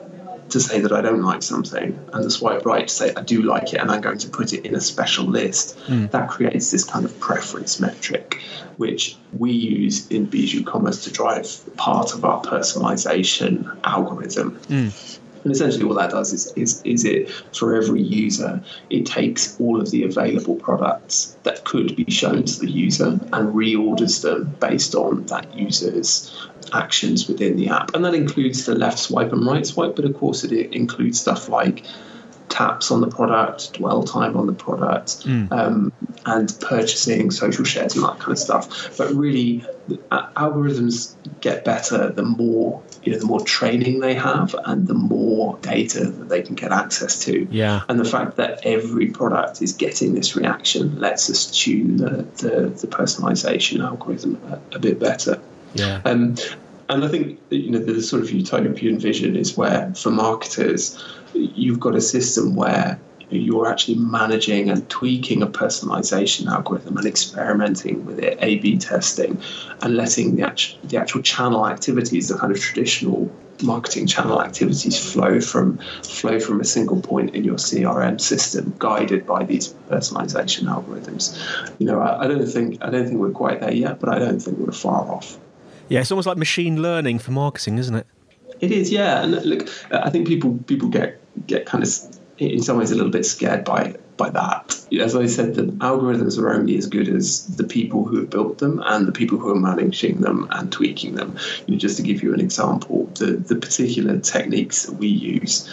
to 0.51 0.61
say 0.61 0.81
that 0.81 0.93
I 0.93 1.01
don't 1.01 1.23
like 1.23 1.43
something 1.43 1.99
and 2.13 2.25
the 2.25 2.31
swipe 2.31 2.65
right 2.65 2.87
to 2.87 2.95
say 2.95 3.13
I 3.15 3.23
do 3.23 3.43
like 3.43 3.73
it 3.73 3.81
and 3.81 3.91
I'm 3.91 4.01
going 4.01 4.19
to 4.19 4.29
put 4.29 4.53
it 4.53 4.65
in 4.65 4.75
a 4.75 4.81
special 4.81 5.25
list, 5.27 5.77
mm. 5.87 6.11
that 6.11 6.29
creates 6.29 6.71
this 6.71 6.85
kind 6.85 7.05
of 7.05 7.19
preference 7.19 7.81
metric, 7.81 8.41
which 8.77 9.17
we 9.37 9.51
use 9.51 10.07
in 10.09 10.27
Bijou 10.27 10.63
Commerce 10.63 11.05
to 11.05 11.13
drive 11.13 11.77
part 11.77 12.15
of 12.15 12.25
our 12.25 12.43
personalization 12.43 13.77
algorithm. 13.85 14.59
Mm. 14.69 15.19
And 15.47 15.55
essentially, 15.55 15.85
what 15.85 15.95
that 15.99 16.11
does 16.11 16.33
is, 16.33 16.53
is, 16.57 16.83
is 16.83 17.05
it 17.05 17.31
for 17.57 17.77
every 17.77 18.03
user, 18.03 18.61
it 18.91 19.07
takes 19.07 19.57
all 19.61 19.81
of 19.81 19.93
the 19.93 20.03
available 20.03 20.57
products 20.57 21.37
that 21.45 21.63
could 21.63 21.95
be 21.95 22.11
shown 22.11 22.43
to 22.47 22.59
the 22.59 22.69
user 22.69 23.11
and 23.33 23.55
reorders 23.55 24.23
them 24.23 24.57
based 24.59 24.97
on 24.97 25.25
that 25.27 25.55
user's 25.55 26.37
actions 26.73 27.29
within 27.29 27.57
the 27.57 27.69
app. 27.69 27.95
And 27.95 28.05
that 28.05 28.13
includes 28.13 28.67
the 28.67 28.75
left 28.75 28.99
swipe 28.99 29.33
and 29.33 29.47
right 29.47 29.65
swipe, 29.65 29.95
but 29.95 30.05
of 30.05 30.17
course, 30.17 30.43
it 30.43 30.53
includes 30.75 31.21
stuff 31.21 31.49
like 31.49 31.85
taps 32.57 32.91
on 32.91 33.03
the 33.03 33.09
product, 33.09 33.75
dwell 33.75 34.03
time 34.03 34.35
on 34.35 34.47
the 34.47 34.53
product, 34.53 35.27
mm. 35.27 35.51
um, 35.53 35.93
and 36.25 36.57
purchasing, 36.61 37.31
social 37.31 37.65
shares, 37.65 37.95
and 37.95 38.05
that 38.05 38.19
kind 38.19 38.33
of 38.33 38.39
stuff. 38.39 38.97
But 38.97 39.13
really, 39.13 39.63
algorithms 40.11 41.15
get 41.41 41.65
better 41.67 42.11
the 42.11 42.23
more 42.23 42.83
you 43.03 43.13
know, 43.13 43.19
the 43.19 43.27
more 43.27 43.41
training 43.41 44.01
they 44.01 44.15
have, 44.15 44.57
and 44.65 44.87
the 44.87 44.95
more 44.95 45.59
data 45.61 46.07
that 46.07 46.29
they 46.31 46.41
can 46.41 46.55
get 46.55 46.73
access 46.73 47.25
to. 47.27 47.47
Yeah. 47.51 47.83
And 47.91 48.01
the 48.01 48.05
fact 48.05 48.37
that 48.37 48.61
every 48.65 49.09
product 49.09 49.61
is 49.61 49.75
getting 49.75 50.15
this 50.15 50.35
reaction 50.35 50.99
lets 50.99 51.29
us 51.29 51.51
tune 51.51 51.99
the 51.99 52.27
the, 52.39 52.71
the 52.71 52.87
personalization 52.87 53.85
algorithm 53.85 54.41
a, 54.51 54.77
a 54.77 54.79
bit 54.79 54.99
better. 54.99 55.41
Yeah. 55.75 56.01
Um, 56.07 56.37
and 56.89 57.05
I 57.05 57.09
think 57.09 57.39
you 57.51 57.71
know 57.71 57.81
the 57.81 58.01
sort 58.01 58.23
of 58.23 58.31
utopian 58.31 58.99
vision 58.99 59.37
is 59.37 59.57
where 59.57 59.93
for 59.95 60.11
marketers 60.11 61.03
you've 61.37 61.81
got 61.81 61.95
a 61.95 62.01
system 62.01 62.55
where 62.55 62.99
you're 63.31 63.67
actually 63.67 63.97
managing 63.97 64.71
and 64.71 64.89
tweaking 64.89 65.43
a 65.43 65.47
personalization 65.47 66.47
algorithm 66.47 66.97
and 66.97 67.07
experimenting 67.07 68.07
with 68.07 68.19
it, 68.21 68.39
A/B 68.41 68.79
testing, 68.79 69.41
and 69.83 69.97
letting 69.97 70.37
the 70.37 70.43
actual, 70.43 70.79
the 70.85 70.97
actual 70.97 71.23
channel 71.23 71.67
activities, 71.67 72.29
the 72.29 72.39
kind 72.39 72.53
of 72.53 72.61
traditional 72.61 73.31
marketing 73.63 74.07
channel 74.07 74.41
activities, 74.41 75.13
flow 75.13 75.41
from 75.41 75.79
flow 76.05 76.39
from 76.39 76.61
a 76.61 76.65
single 76.65 77.01
point 77.01 77.35
in 77.35 77.43
your 77.43 77.57
CRM 77.57 78.21
system, 78.21 78.75
guided 78.79 79.27
by 79.27 79.45
these 79.45 79.75
personalization 79.89 80.65
algorithms. 80.65 81.37
You 81.79 81.87
know, 81.87 82.01
I, 82.01 82.25
I 82.25 82.27
don't 82.29 82.47
think 82.47 82.79
I 82.83 82.91
don't 82.91 83.07
think 83.07 83.19
we're 83.19 83.31
quite 83.31 83.61
there 83.61 83.73
yet, 83.73 83.99
but 83.99 84.09
I 84.09 84.19
don't 84.19 84.41
think 84.41 84.59
we're 84.59 84.73
far 84.73 85.11
off. 85.11 85.39
Yeah, 85.89 86.01
it's 86.01 86.11
almost 86.11 86.27
like 86.27 86.37
machine 86.37 86.83
learning 86.83 87.19
for 87.21 87.31
marketing, 87.31 87.79
isn't 87.79 87.95
it? 87.95 88.07
It 88.61 88.73
is, 88.73 88.91
yeah. 88.91 89.23
And 89.23 89.33
look, 89.45 89.69
uh, 89.91 90.01
I 90.03 90.11
think 90.11 90.27
people 90.27 90.59
people 90.67 90.89
get 90.89 91.21
get 91.47 91.67
kind 91.67 91.85
of 91.85 91.91
in 92.39 92.63
some 92.63 92.79
ways 92.79 92.91
a 92.91 92.95
little 92.95 93.11
bit 93.11 93.27
scared 93.27 93.65
by 93.65 93.97
by 94.17 94.31
that. 94.31 94.79
As 94.99 95.15
I 95.15 95.27
said, 95.27 95.55
the 95.55 95.65
algorithms 95.65 96.39
are 96.39 96.53
only 96.53 96.77
as 96.79 96.87
good 96.87 97.09
as 97.09 97.47
the 97.57 97.65
people 97.65 98.05
who 98.05 98.21
have 98.21 98.31
built 98.31 98.59
them 98.59 98.83
and 98.85 99.07
the 99.07 99.13
people 99.13 99.39
who 99.39 99.51
are 99.51 99.61
managing 99.61 100.21
them 100.21 100.49
and 100.51 100.73
tweaking 100.73 101.15
them. 101.15 101.37
You 101.67 101.75
know, 101.75 101.79
just 101.79 101.97
to 101.99 102.03
give 102.03 102.23
you 102.23 102.33
an 102.33 102.41
example, 102.41 103.07
the 103.15 103.33
the 103.33 103.57
particular 103.57 104.19
techniques 104.19 104.87
that 104.87 104.97
we 104.97 105.09
use 105.09 105.69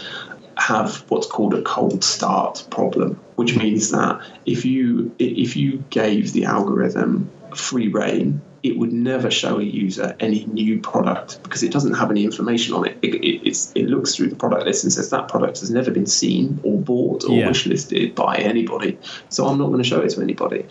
have 0.58 0.98
what's 1.10 1.28
called 1.28 1.54
a 1.54 1.62
cold 1.64 2.04
start 2.04 2.66
problem, 2.70 3.20
which 3.36 3.58
means 3.58 3.92
that 3.92 4.22
if 4.46 4.66
you 4.66 5.14
if 5.20 5.56
you 5.56 5.84
gave 5.90 6.34
the 6.34 6.46
algorithm 6.46 7.30
free 7.56 7.88
reign 7.88 8.42
it 8.64 8.78
would 8.78 8.94
never 8.94 9.30
show 9.30 9.60
a 9.60 9.64
user 9.64 10.16
any 10.22 10.46
new 10.46 10.80
product 10.80 11.44
because 11.44 11.64
it 11.64 11.72
doesn't 11.72 11.96
have 11.96 12.10
any 12.10 12.24
information 12.24 12.74
on 12.74 12.88
it. 12.88 12.98
It, 13.02 13.16
it, 13.16 13.72
it 13.76 13.88
looks 13.88 14.16
through 14.16 14.30
the 14.30 14.38
product 14.38 14.66
list 14.66 14.86
and 14.86 14.94
says 14.94 15.10
that 15.10 15.28
product 15.28 15.60
has 15.60 15.70
never 15.70 15.92
been 15.92 16.06
seen 16.06 16.62
or 16.64 16.80
bought 16.80 17.26
or 17.26 17.38
yeah. 17.38 17.50
wishlisted 17.50 18.16
by 18.16 18.38
anybody. 18.38 18.98
So 19.28 19.48
I'm 19.48 19.58
not 19.58 19.68
going 19.68 19.84
to 19.84 19.88
show 19.88 20.00
it 20.00 20.10
to 20.12 20.22
anybody. 20.22 20.66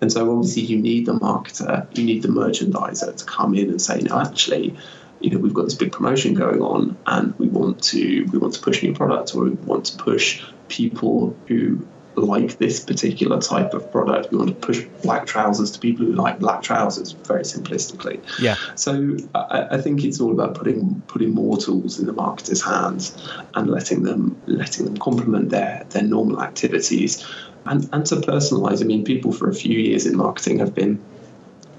And 0.00 0.12
so 0.12 0.30
obviously 0.30 0.62
you 0.62 0.78
need 0.78 1.06
the 1.06 1.14
marketer, 1.14 1.86
you 1.96 2.04
need 2.04 2.22
the 2.22 2.28
merchandiser 2.28 3.16
to 3.16 3.24
come 3.24 3.54
in 3.54 3.70
and 3.70 3.80
say, 3.80 4.00
no, 4.00 4.20
actually, 4.20 4.76
you 5.20 5.30
know, 5.30 5.38
we've 5.38 5.54
got 5.54 5.64
this 5.64 5.74
big 5.74 5.92
promotion 5.92 6.34
going 6.34 6.60
on 6.60 6.98
and 7.06 7.38
we 7.38 7.46
want 7.46 7.82
to 7.84 8.24
we 8.32 8.38
want 8.38 8.54
to 8.54 8.60
push 8.60 8.82
new 8.82 8.92
products 8.92 9.34
or 9.34 9.44
we 9.44 9.50
want 9.50 9.86
to 9.86 9.96
push 9.96 10.44
people 10.68 11.36
who 11.46 11.86
like 12.16 12.58
this 12.58 12.80
particular 12.80 13.40
type 13.40 13.74
of 13.74 13.90
product. 13.92 14.30
We 14.30 14.38
want 14.38 14.48
to 14.48 14.66
push 14.66 14.84
black 15.02 15.26
trousers 15.26 15.70
to 15.72 15.78
people 15.78 16.06
who 16.06 16.12
like 16.12 16.38
black 16.38 16.62
trousers, 16.62 17.12
very 17.12 17.42
simplistically. 17.42 18.20
Yeah. 18.40 18.56
So 18.74 19.16
I, 19.34 19.68
I, 19.72 19.80
think 19.80 20.04
it's 20.04 20.20
all 20.20 20.32
about 20.32 20.54
putting 20.54 21.02
putting 21.08 21.34
more 21.34 21.58
tools 21.58 21.98
in 21.98 22.06
the 22.06 22.14
marketer's 22.14 22.62
hands 22.62 23.16
and 23.54 23.68
letting 23.68 24.02
them 24.02 24.40
letting 24.46 24.86
them 24.86 24.96
complement 24.96 25.50
their 25.50 25.84
their 25.90 26.02
normal 26.02 26.42
activities 26.42 27.26
and 27.66 27.88
and 27.92 28.06
to 28.06 28.16
personalize. 28.16 28.80
I 28.80 28.84
mean, 28.84 29.04
people 29.04 29.32
for 29.32 29.48
a 29.48 29.54
few 29.54 29.78
years 29.78 30.06
in 30.06 30.16
marketing 30.16 30.58
have 30.60 30.74
been 30.74 31.00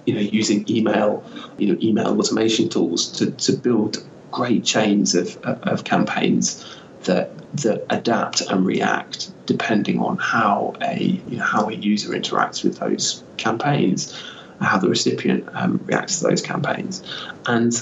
you 0.06 0.14
know 0.14 0.22
using 0.22 0.66
email 0.70 1.24
you 1.58 1.74
know 1.74 1.80
email 1.82 2.18
automation 2.20 2.70
tools 2.70 3.12
to, 3.14 3.32
to 3.32 3.54
build 3.54 4.04
great 4.32 4.64
chains 4.64 5.16
of, 5.16 5.38
of 5.44 5.84
campaigns 5.84 6.66
that 7.08 7.32
that 7.58 7.86
adapt 7.90 8.42
and 8.42 8.66
react 8.66 9.32
depending 9.46 10.00
on 10.00 10.18
how 10.18 10.76
a 10.82 11.00
you 11.00 11.38
know, 11.38 11.44
how 11.44 11.68
a 11.70 11.74
user 11.74 12.12
interacts 12.12 12.64
with 12.64 12.78
those 12.80 13.24
campaigns, 13.38 14.16
how 14.62 14.78
the 14.78 14.90
recipient 14.90 15.48
um, 15.54 15.80
reacts 15.86 16.20
to 16.20 16.28
those 16.28 16.42
campaigns, 16.42 17.02
and 17.48 17.74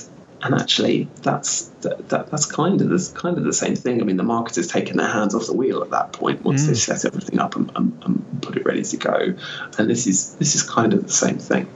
and 0.42 0.56
actually 0.56 1.10
that's 1.24 1.66
that, 1.82 2.08
that, 2.10 2.30
that's 2.30 2.46
kind 2.46 2.80
of 2.80 2.90
the 2.90 3.12
kind 3.16 3.38
of 3.38 3.44
the 3.44 3.54
same 3.54 3.76
thing. 3.76 4.02
I 4.02 4.06
mean, 4.06 4.18
the 4.18 4.24
marketer's 4.24 4.68
taken 4.68 4.98
their 4.98 5.10
hands 5.10 5.36
off 5.36 5.48
the 5.48 5.54
wheel 5.54 5.82
at 5.82 5.90
that 5.90 6.14
point 6.14 6.44
once 6.44 6.64
mm. 6.64 6.68
they 6.68 6.74
set 6.76 7.04
everything 7.04 7.40
up 7.40 7.56
and, 7.56 7.72
and, 7.76 8.04
and, 8.06 8.42
put 8.42 8.58
it 8.58 8.66
ready 8.66 8.84
to 8.84 8.98
go, 8.98 9.34
and 9.78 9.90
this 9.90 10.06
is 10.06 10.36
this 10.36 10.56
is 10.56 10.62
kind 10.62 10.94
of 10.94 11.04
the 11.04 11.12
same 11.12 11.40
thing. 11.40 11.68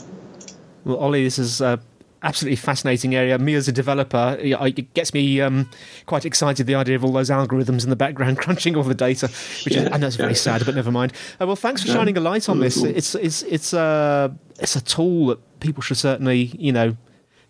Well, 0.86 0.98
Olly, 0.98 1.24
this 1.24 1.40
is 1.40 1.62
uh, 1.62 1.78
absolutely 2.24 2.56
fascinating 2.56 3.16
area. 3.16 3.38
Me 3.38 3.54
as 3.56 3.68
a 3.68 3.72
developer, 3.72 4.38
it 4.40 4.94
gets 4.94 5.14
me 5.14 5.42
um, 5.42 5.70
quite 6.06 6.26
excited. 6.26 6.68
The 6.68 6.76
idea 6.76 6.96
of 6.96 7.04
all 7.04 7.12
those 7.12 7.30
algorithms 7.30 7.84
in 7.84 7.90
the 7.90 7.96
background 7.96 8.38
crunching 8.40 8.76
all 8.76 8.84
the 8.84 8.94
data, 8.94 9.28
which 9.66 9.76
yeah, 9.76 9.84
is, 9.84 9.92
I 9.92 9.98
know 9.98 10.08
it's 10.08 10.16
very 10.16 10.36
sad, 10.36 10.66
but 10.66 10.76
never 10.76 10.92
mind. 10.92 11.14
Uh, 11.40 11.48
well, 11.48 11.56
thanks 11.56 11.82
for 11.84 11.90
shining 11.90 12.18
a 12.18 12.22
light 12.22 12.50
on 12.50 12.60
this. 12.60 12.84
It's 12.84 13.16
it's 13.16 13.44
it's 13.44 13.74
a 13.74 13.80
uh, 13.80 14.30
it's 14.60 14.76
a 14.76 14.82
tool 14.82 15.28
that 15.28 15.60
people 15.60 15.82
should 15.82 15.98
certainly 15.98 16.52
you 16.58 16.72
know 16.72 16.96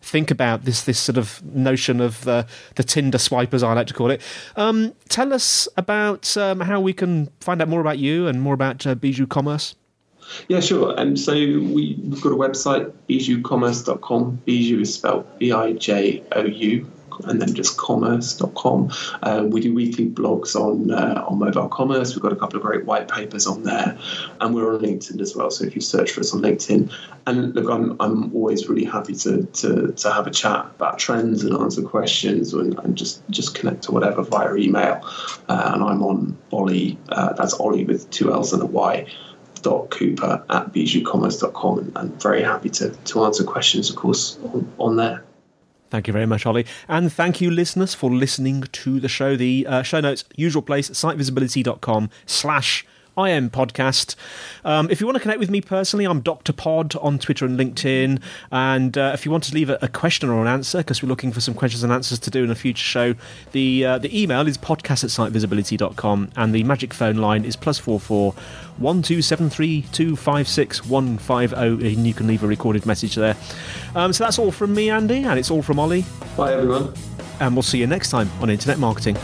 think 0.02 0.32
about 0.32 0.66
this 0.66 0.84
this 0.84 1.00
sort 1.00 1.18
of 1.18 1.44
notion 1.44 2.00
of 2.02 2.28
uh, 2.28 2.44
the 2.76 2.84
Tinder 2.84 3.18
swipe, 3.18 3.54
as 3.54 3.64
I 3.64 3.74
like 3.74 3.88
to 3.88 3.94
call 3.94 4.12
it. 4.12 4.22
Um, 4.56 4.94
tell 5.10 5.34
us 5.34 5.68
about 5.78 6.36
um, 6.38 6.62
how 6.62 6.80
we 6.80 6.94
can 6.94 7.30
find 7.40 7.62
out 7.62 7.68
more 7.68 7.82
about 7.82 8.00
you 8.00 8.28
and 8.28 8.42
more 8.42 8.54
about 8.54 8.86
uh, 8.86 8.96
Bijou 8.96 9.28
Commerce. 9.28 9.76
Yeah, 10.48 10.60
sure. 10.60 11.00
Um, 11.00 11.16
so 11.18 11.34
we, 11.34 12.00
have 12.10 12.22
got 12.22 12.32
a 12.32 12.36
website, 12.36 12.92
bijoucommerce.com. 13.10 14.42
Bijou 14.46 14.82
is 14.82 14.94
spelled 14.94 15.26
B 15.40 15.52
I 15.52 15.74
J 15.74 16.24
O 16.32 16.44
U, 16.44 16.92
and 17.26 17.42
then 17.42 17.54
just 17.54 17.78
commerce.com. 17.78 18.92
Um, 19.24 19.50
we 19.50 19.62
do 19.62 19.74
weekly 19.74 20.08
blogs 20.08 20.56
on 20.56 20.92
uh, 20.92 21.26
on 21.28 21.40
mobile 21.40 21.68
commerce. 21.68 22.16
We've 22.16 22.22
got 22.22 22.34
a 22.34 22.36
couple 22.36 22.58
of 22.58 22.64
great 22.64 22.86
white 22.86 23.08
papers 23.08 23.48
on 23.48 23.64
there, 23.64 23.98
and 24.40 24.56
we're 24.56 24.74
on 24.74 24.82
LinkedIn 24.82 25.20
as 25.22 25.36
well. 25.36 25.52
So 25.52 25.66
if 25.66 25.76
you 25.76 25.82
search 25.82 26.12
for 26.12 26.22
us 26.22 26.34
on 26.34 26.42
LinkedIn, 26.42 26.92
and 27.28 27.56
look, 27.56 27.70
I'm 27.70 27.96
I'm 28.00 28.34
always 28.36 28.68
really 28.70 28.86
happy 28.86 29.16
to 29.16 29.44
to, 29.44 29.92
to 29.92 30.14
have 30.14 30.28
a 30.28 30.32
chat 30.32 30.66
about 30.76 31.00
trends 31.00 31.44
and 31.44 31.54
answer 31.56 31.82
questions 31.82 32.54
and, 32.54 32.78
and 32.80 32.96
just 32.96 33.22
just 33.30 33.56
connect 33.56 33.84
to 33.84 33.92
whatever 33.92 34.24
via 34.24 34.56
email. 34.56 35.02
Uh, 35.48 35.72
and 35.74 35.84
I'm 35.84 36.04
on 36.04 36.38
Olly. 36.52 36.98
Uh, 37.10 37.34
that's 37.34 37.54
Olly 37.60 37.86
with 37.86 38.10
two 38.10 38.32
L's 38.32 38.54
and 38.54 38.62
a 38.62 38.66
Y 38.66 39.06
cooper 39.64 40.44
at 40.50 40.74
bijoucommerce.com 40.74 41.80
and 41.80 41.98
I'm 41.98 42.12
very 42.20 42.42
happy 42.44 42.70
to, 42.70 42.90
to 42.90 43.26
answer 43.26 43.44
questions, 43.44 43.90
of 43.90 43.96
course, 43.96 44.38
on, 44.54 44.72
on 44.78 44.96
there. 44.96 45.24
Thank 45.90 46.08
you 46.08 46.14
very 46.14 46.28
much, 46.28 46.46
Olly. 46.46 46.66
And 46.88 47.12
thank 47.12 47.42
you, 47.42 47.50
listeners, 47.50 47.96
for 47.96 48.12
listening 48.12 48.62
to 48.62 49.00
the 49.00 49.10
show. 49.10 49.36
The 49.36 49.66
uh, 49.68 49.82
show 49.82 50.00
notes, 50.00 50.24
usual 50.36 50.62
place, 50.62 50.90
sitevisibility.com 50.90 52.10
slash 52.28 52.86
I 53.20 53.32
am 53.32 53.50
podcast. 53.50 54.16
Um, 54.64 54.90
if 54.90 55.02
you 55.02 55.06
want 55.06 55.18
to 55.18 55.22
connect 55.22 55.40
with 55.40 55.50
me 55.50 55.60
personally, 55.60 56.06
I'm 56.06 56.22
Dr. 56.22 56.54
Pod 56.54 56.96
on 56.96 57.20
Twitter 57.20 57.46
and 57.46 57.60
LinkedIn. 57.60 58.22
And 58.50 58.98
uh, 58.98 59.12
if 59.14 59.26
you 59.26 59.32
want 59.32 59.44
to 59.46 59.54
leave 59.54 59.70
a, 59.70 59.78
a 59.82 59.90
question 59.90 60.30
or 60.30 60.42
an 60.42 60.48
answer, 60.48 60.78
because 60.78 61.04
we're 61.04 61.10
looking 61.10 61.34
for 61.34 61.42
some 61.42 61.54
questions 61.54 61.84
and 61.84 61.92
answers 61.92 62.18
to 62.20 62.30
do 62.30 62.46
in 62.46 62.50
a 62.50 62.56
future 62.56 62.84
show, 62.84 63.16
the 63.52 63.86
uh, 63.86 63.98
the 63.98 64.22
email 64.22 64.48
is 64.48 64.58
podcast 64.58 65.04
at 65.04 65.10
sitevisibility.com 65.10 66.32
and 66.38 66.56
the 66.56 66.64
magic 66.64 66.94
phone 66.94 67.18
line 67.18 67.44
is 67.44 67.58
plus 67.58 67.78
four 67.78 68.00
four 68.00 68.34
one 68.78 69.02
two 69.02 69.22
seven 69.22 69.50
three 69.50 69.82
two 69.92 70.16
five 70.16 70.48
six 70.48 70.86
one 70.86 71.18
five 71.18 71.50
zero, 71.50 71.74
and 71.74 72.08
you 72.08 72.14
can 72.14 72.26
leave 72.26 72.44
a 72.44 72.48
recorded 72.48 72.86
message 72.86 73.16
there. 73.16 73.36
Um, 73.96 74.14
so 74.14 74.24
that's 74.24 74.40
all 74.40 74.52
from 74.52 74.74
me, 74.74 74.90
Andy, 74.90 75.24
and 75.24 75.38
it's 75.38 75.52
all 75.52 75.62
from 75.62 75.78
Olly. 75.78 76.06
Bye, 76.38 76.54
everyone. 76.54 76.94
And 77.42 77.54
we'll 77.54 77.64
see 77.64 77.80
you 77.80 77.88
next 77.88 78.12
time 78.12 78.30
on 78.42 78.50
Internet 78.50 78.80
Marketing. 78.80 79.18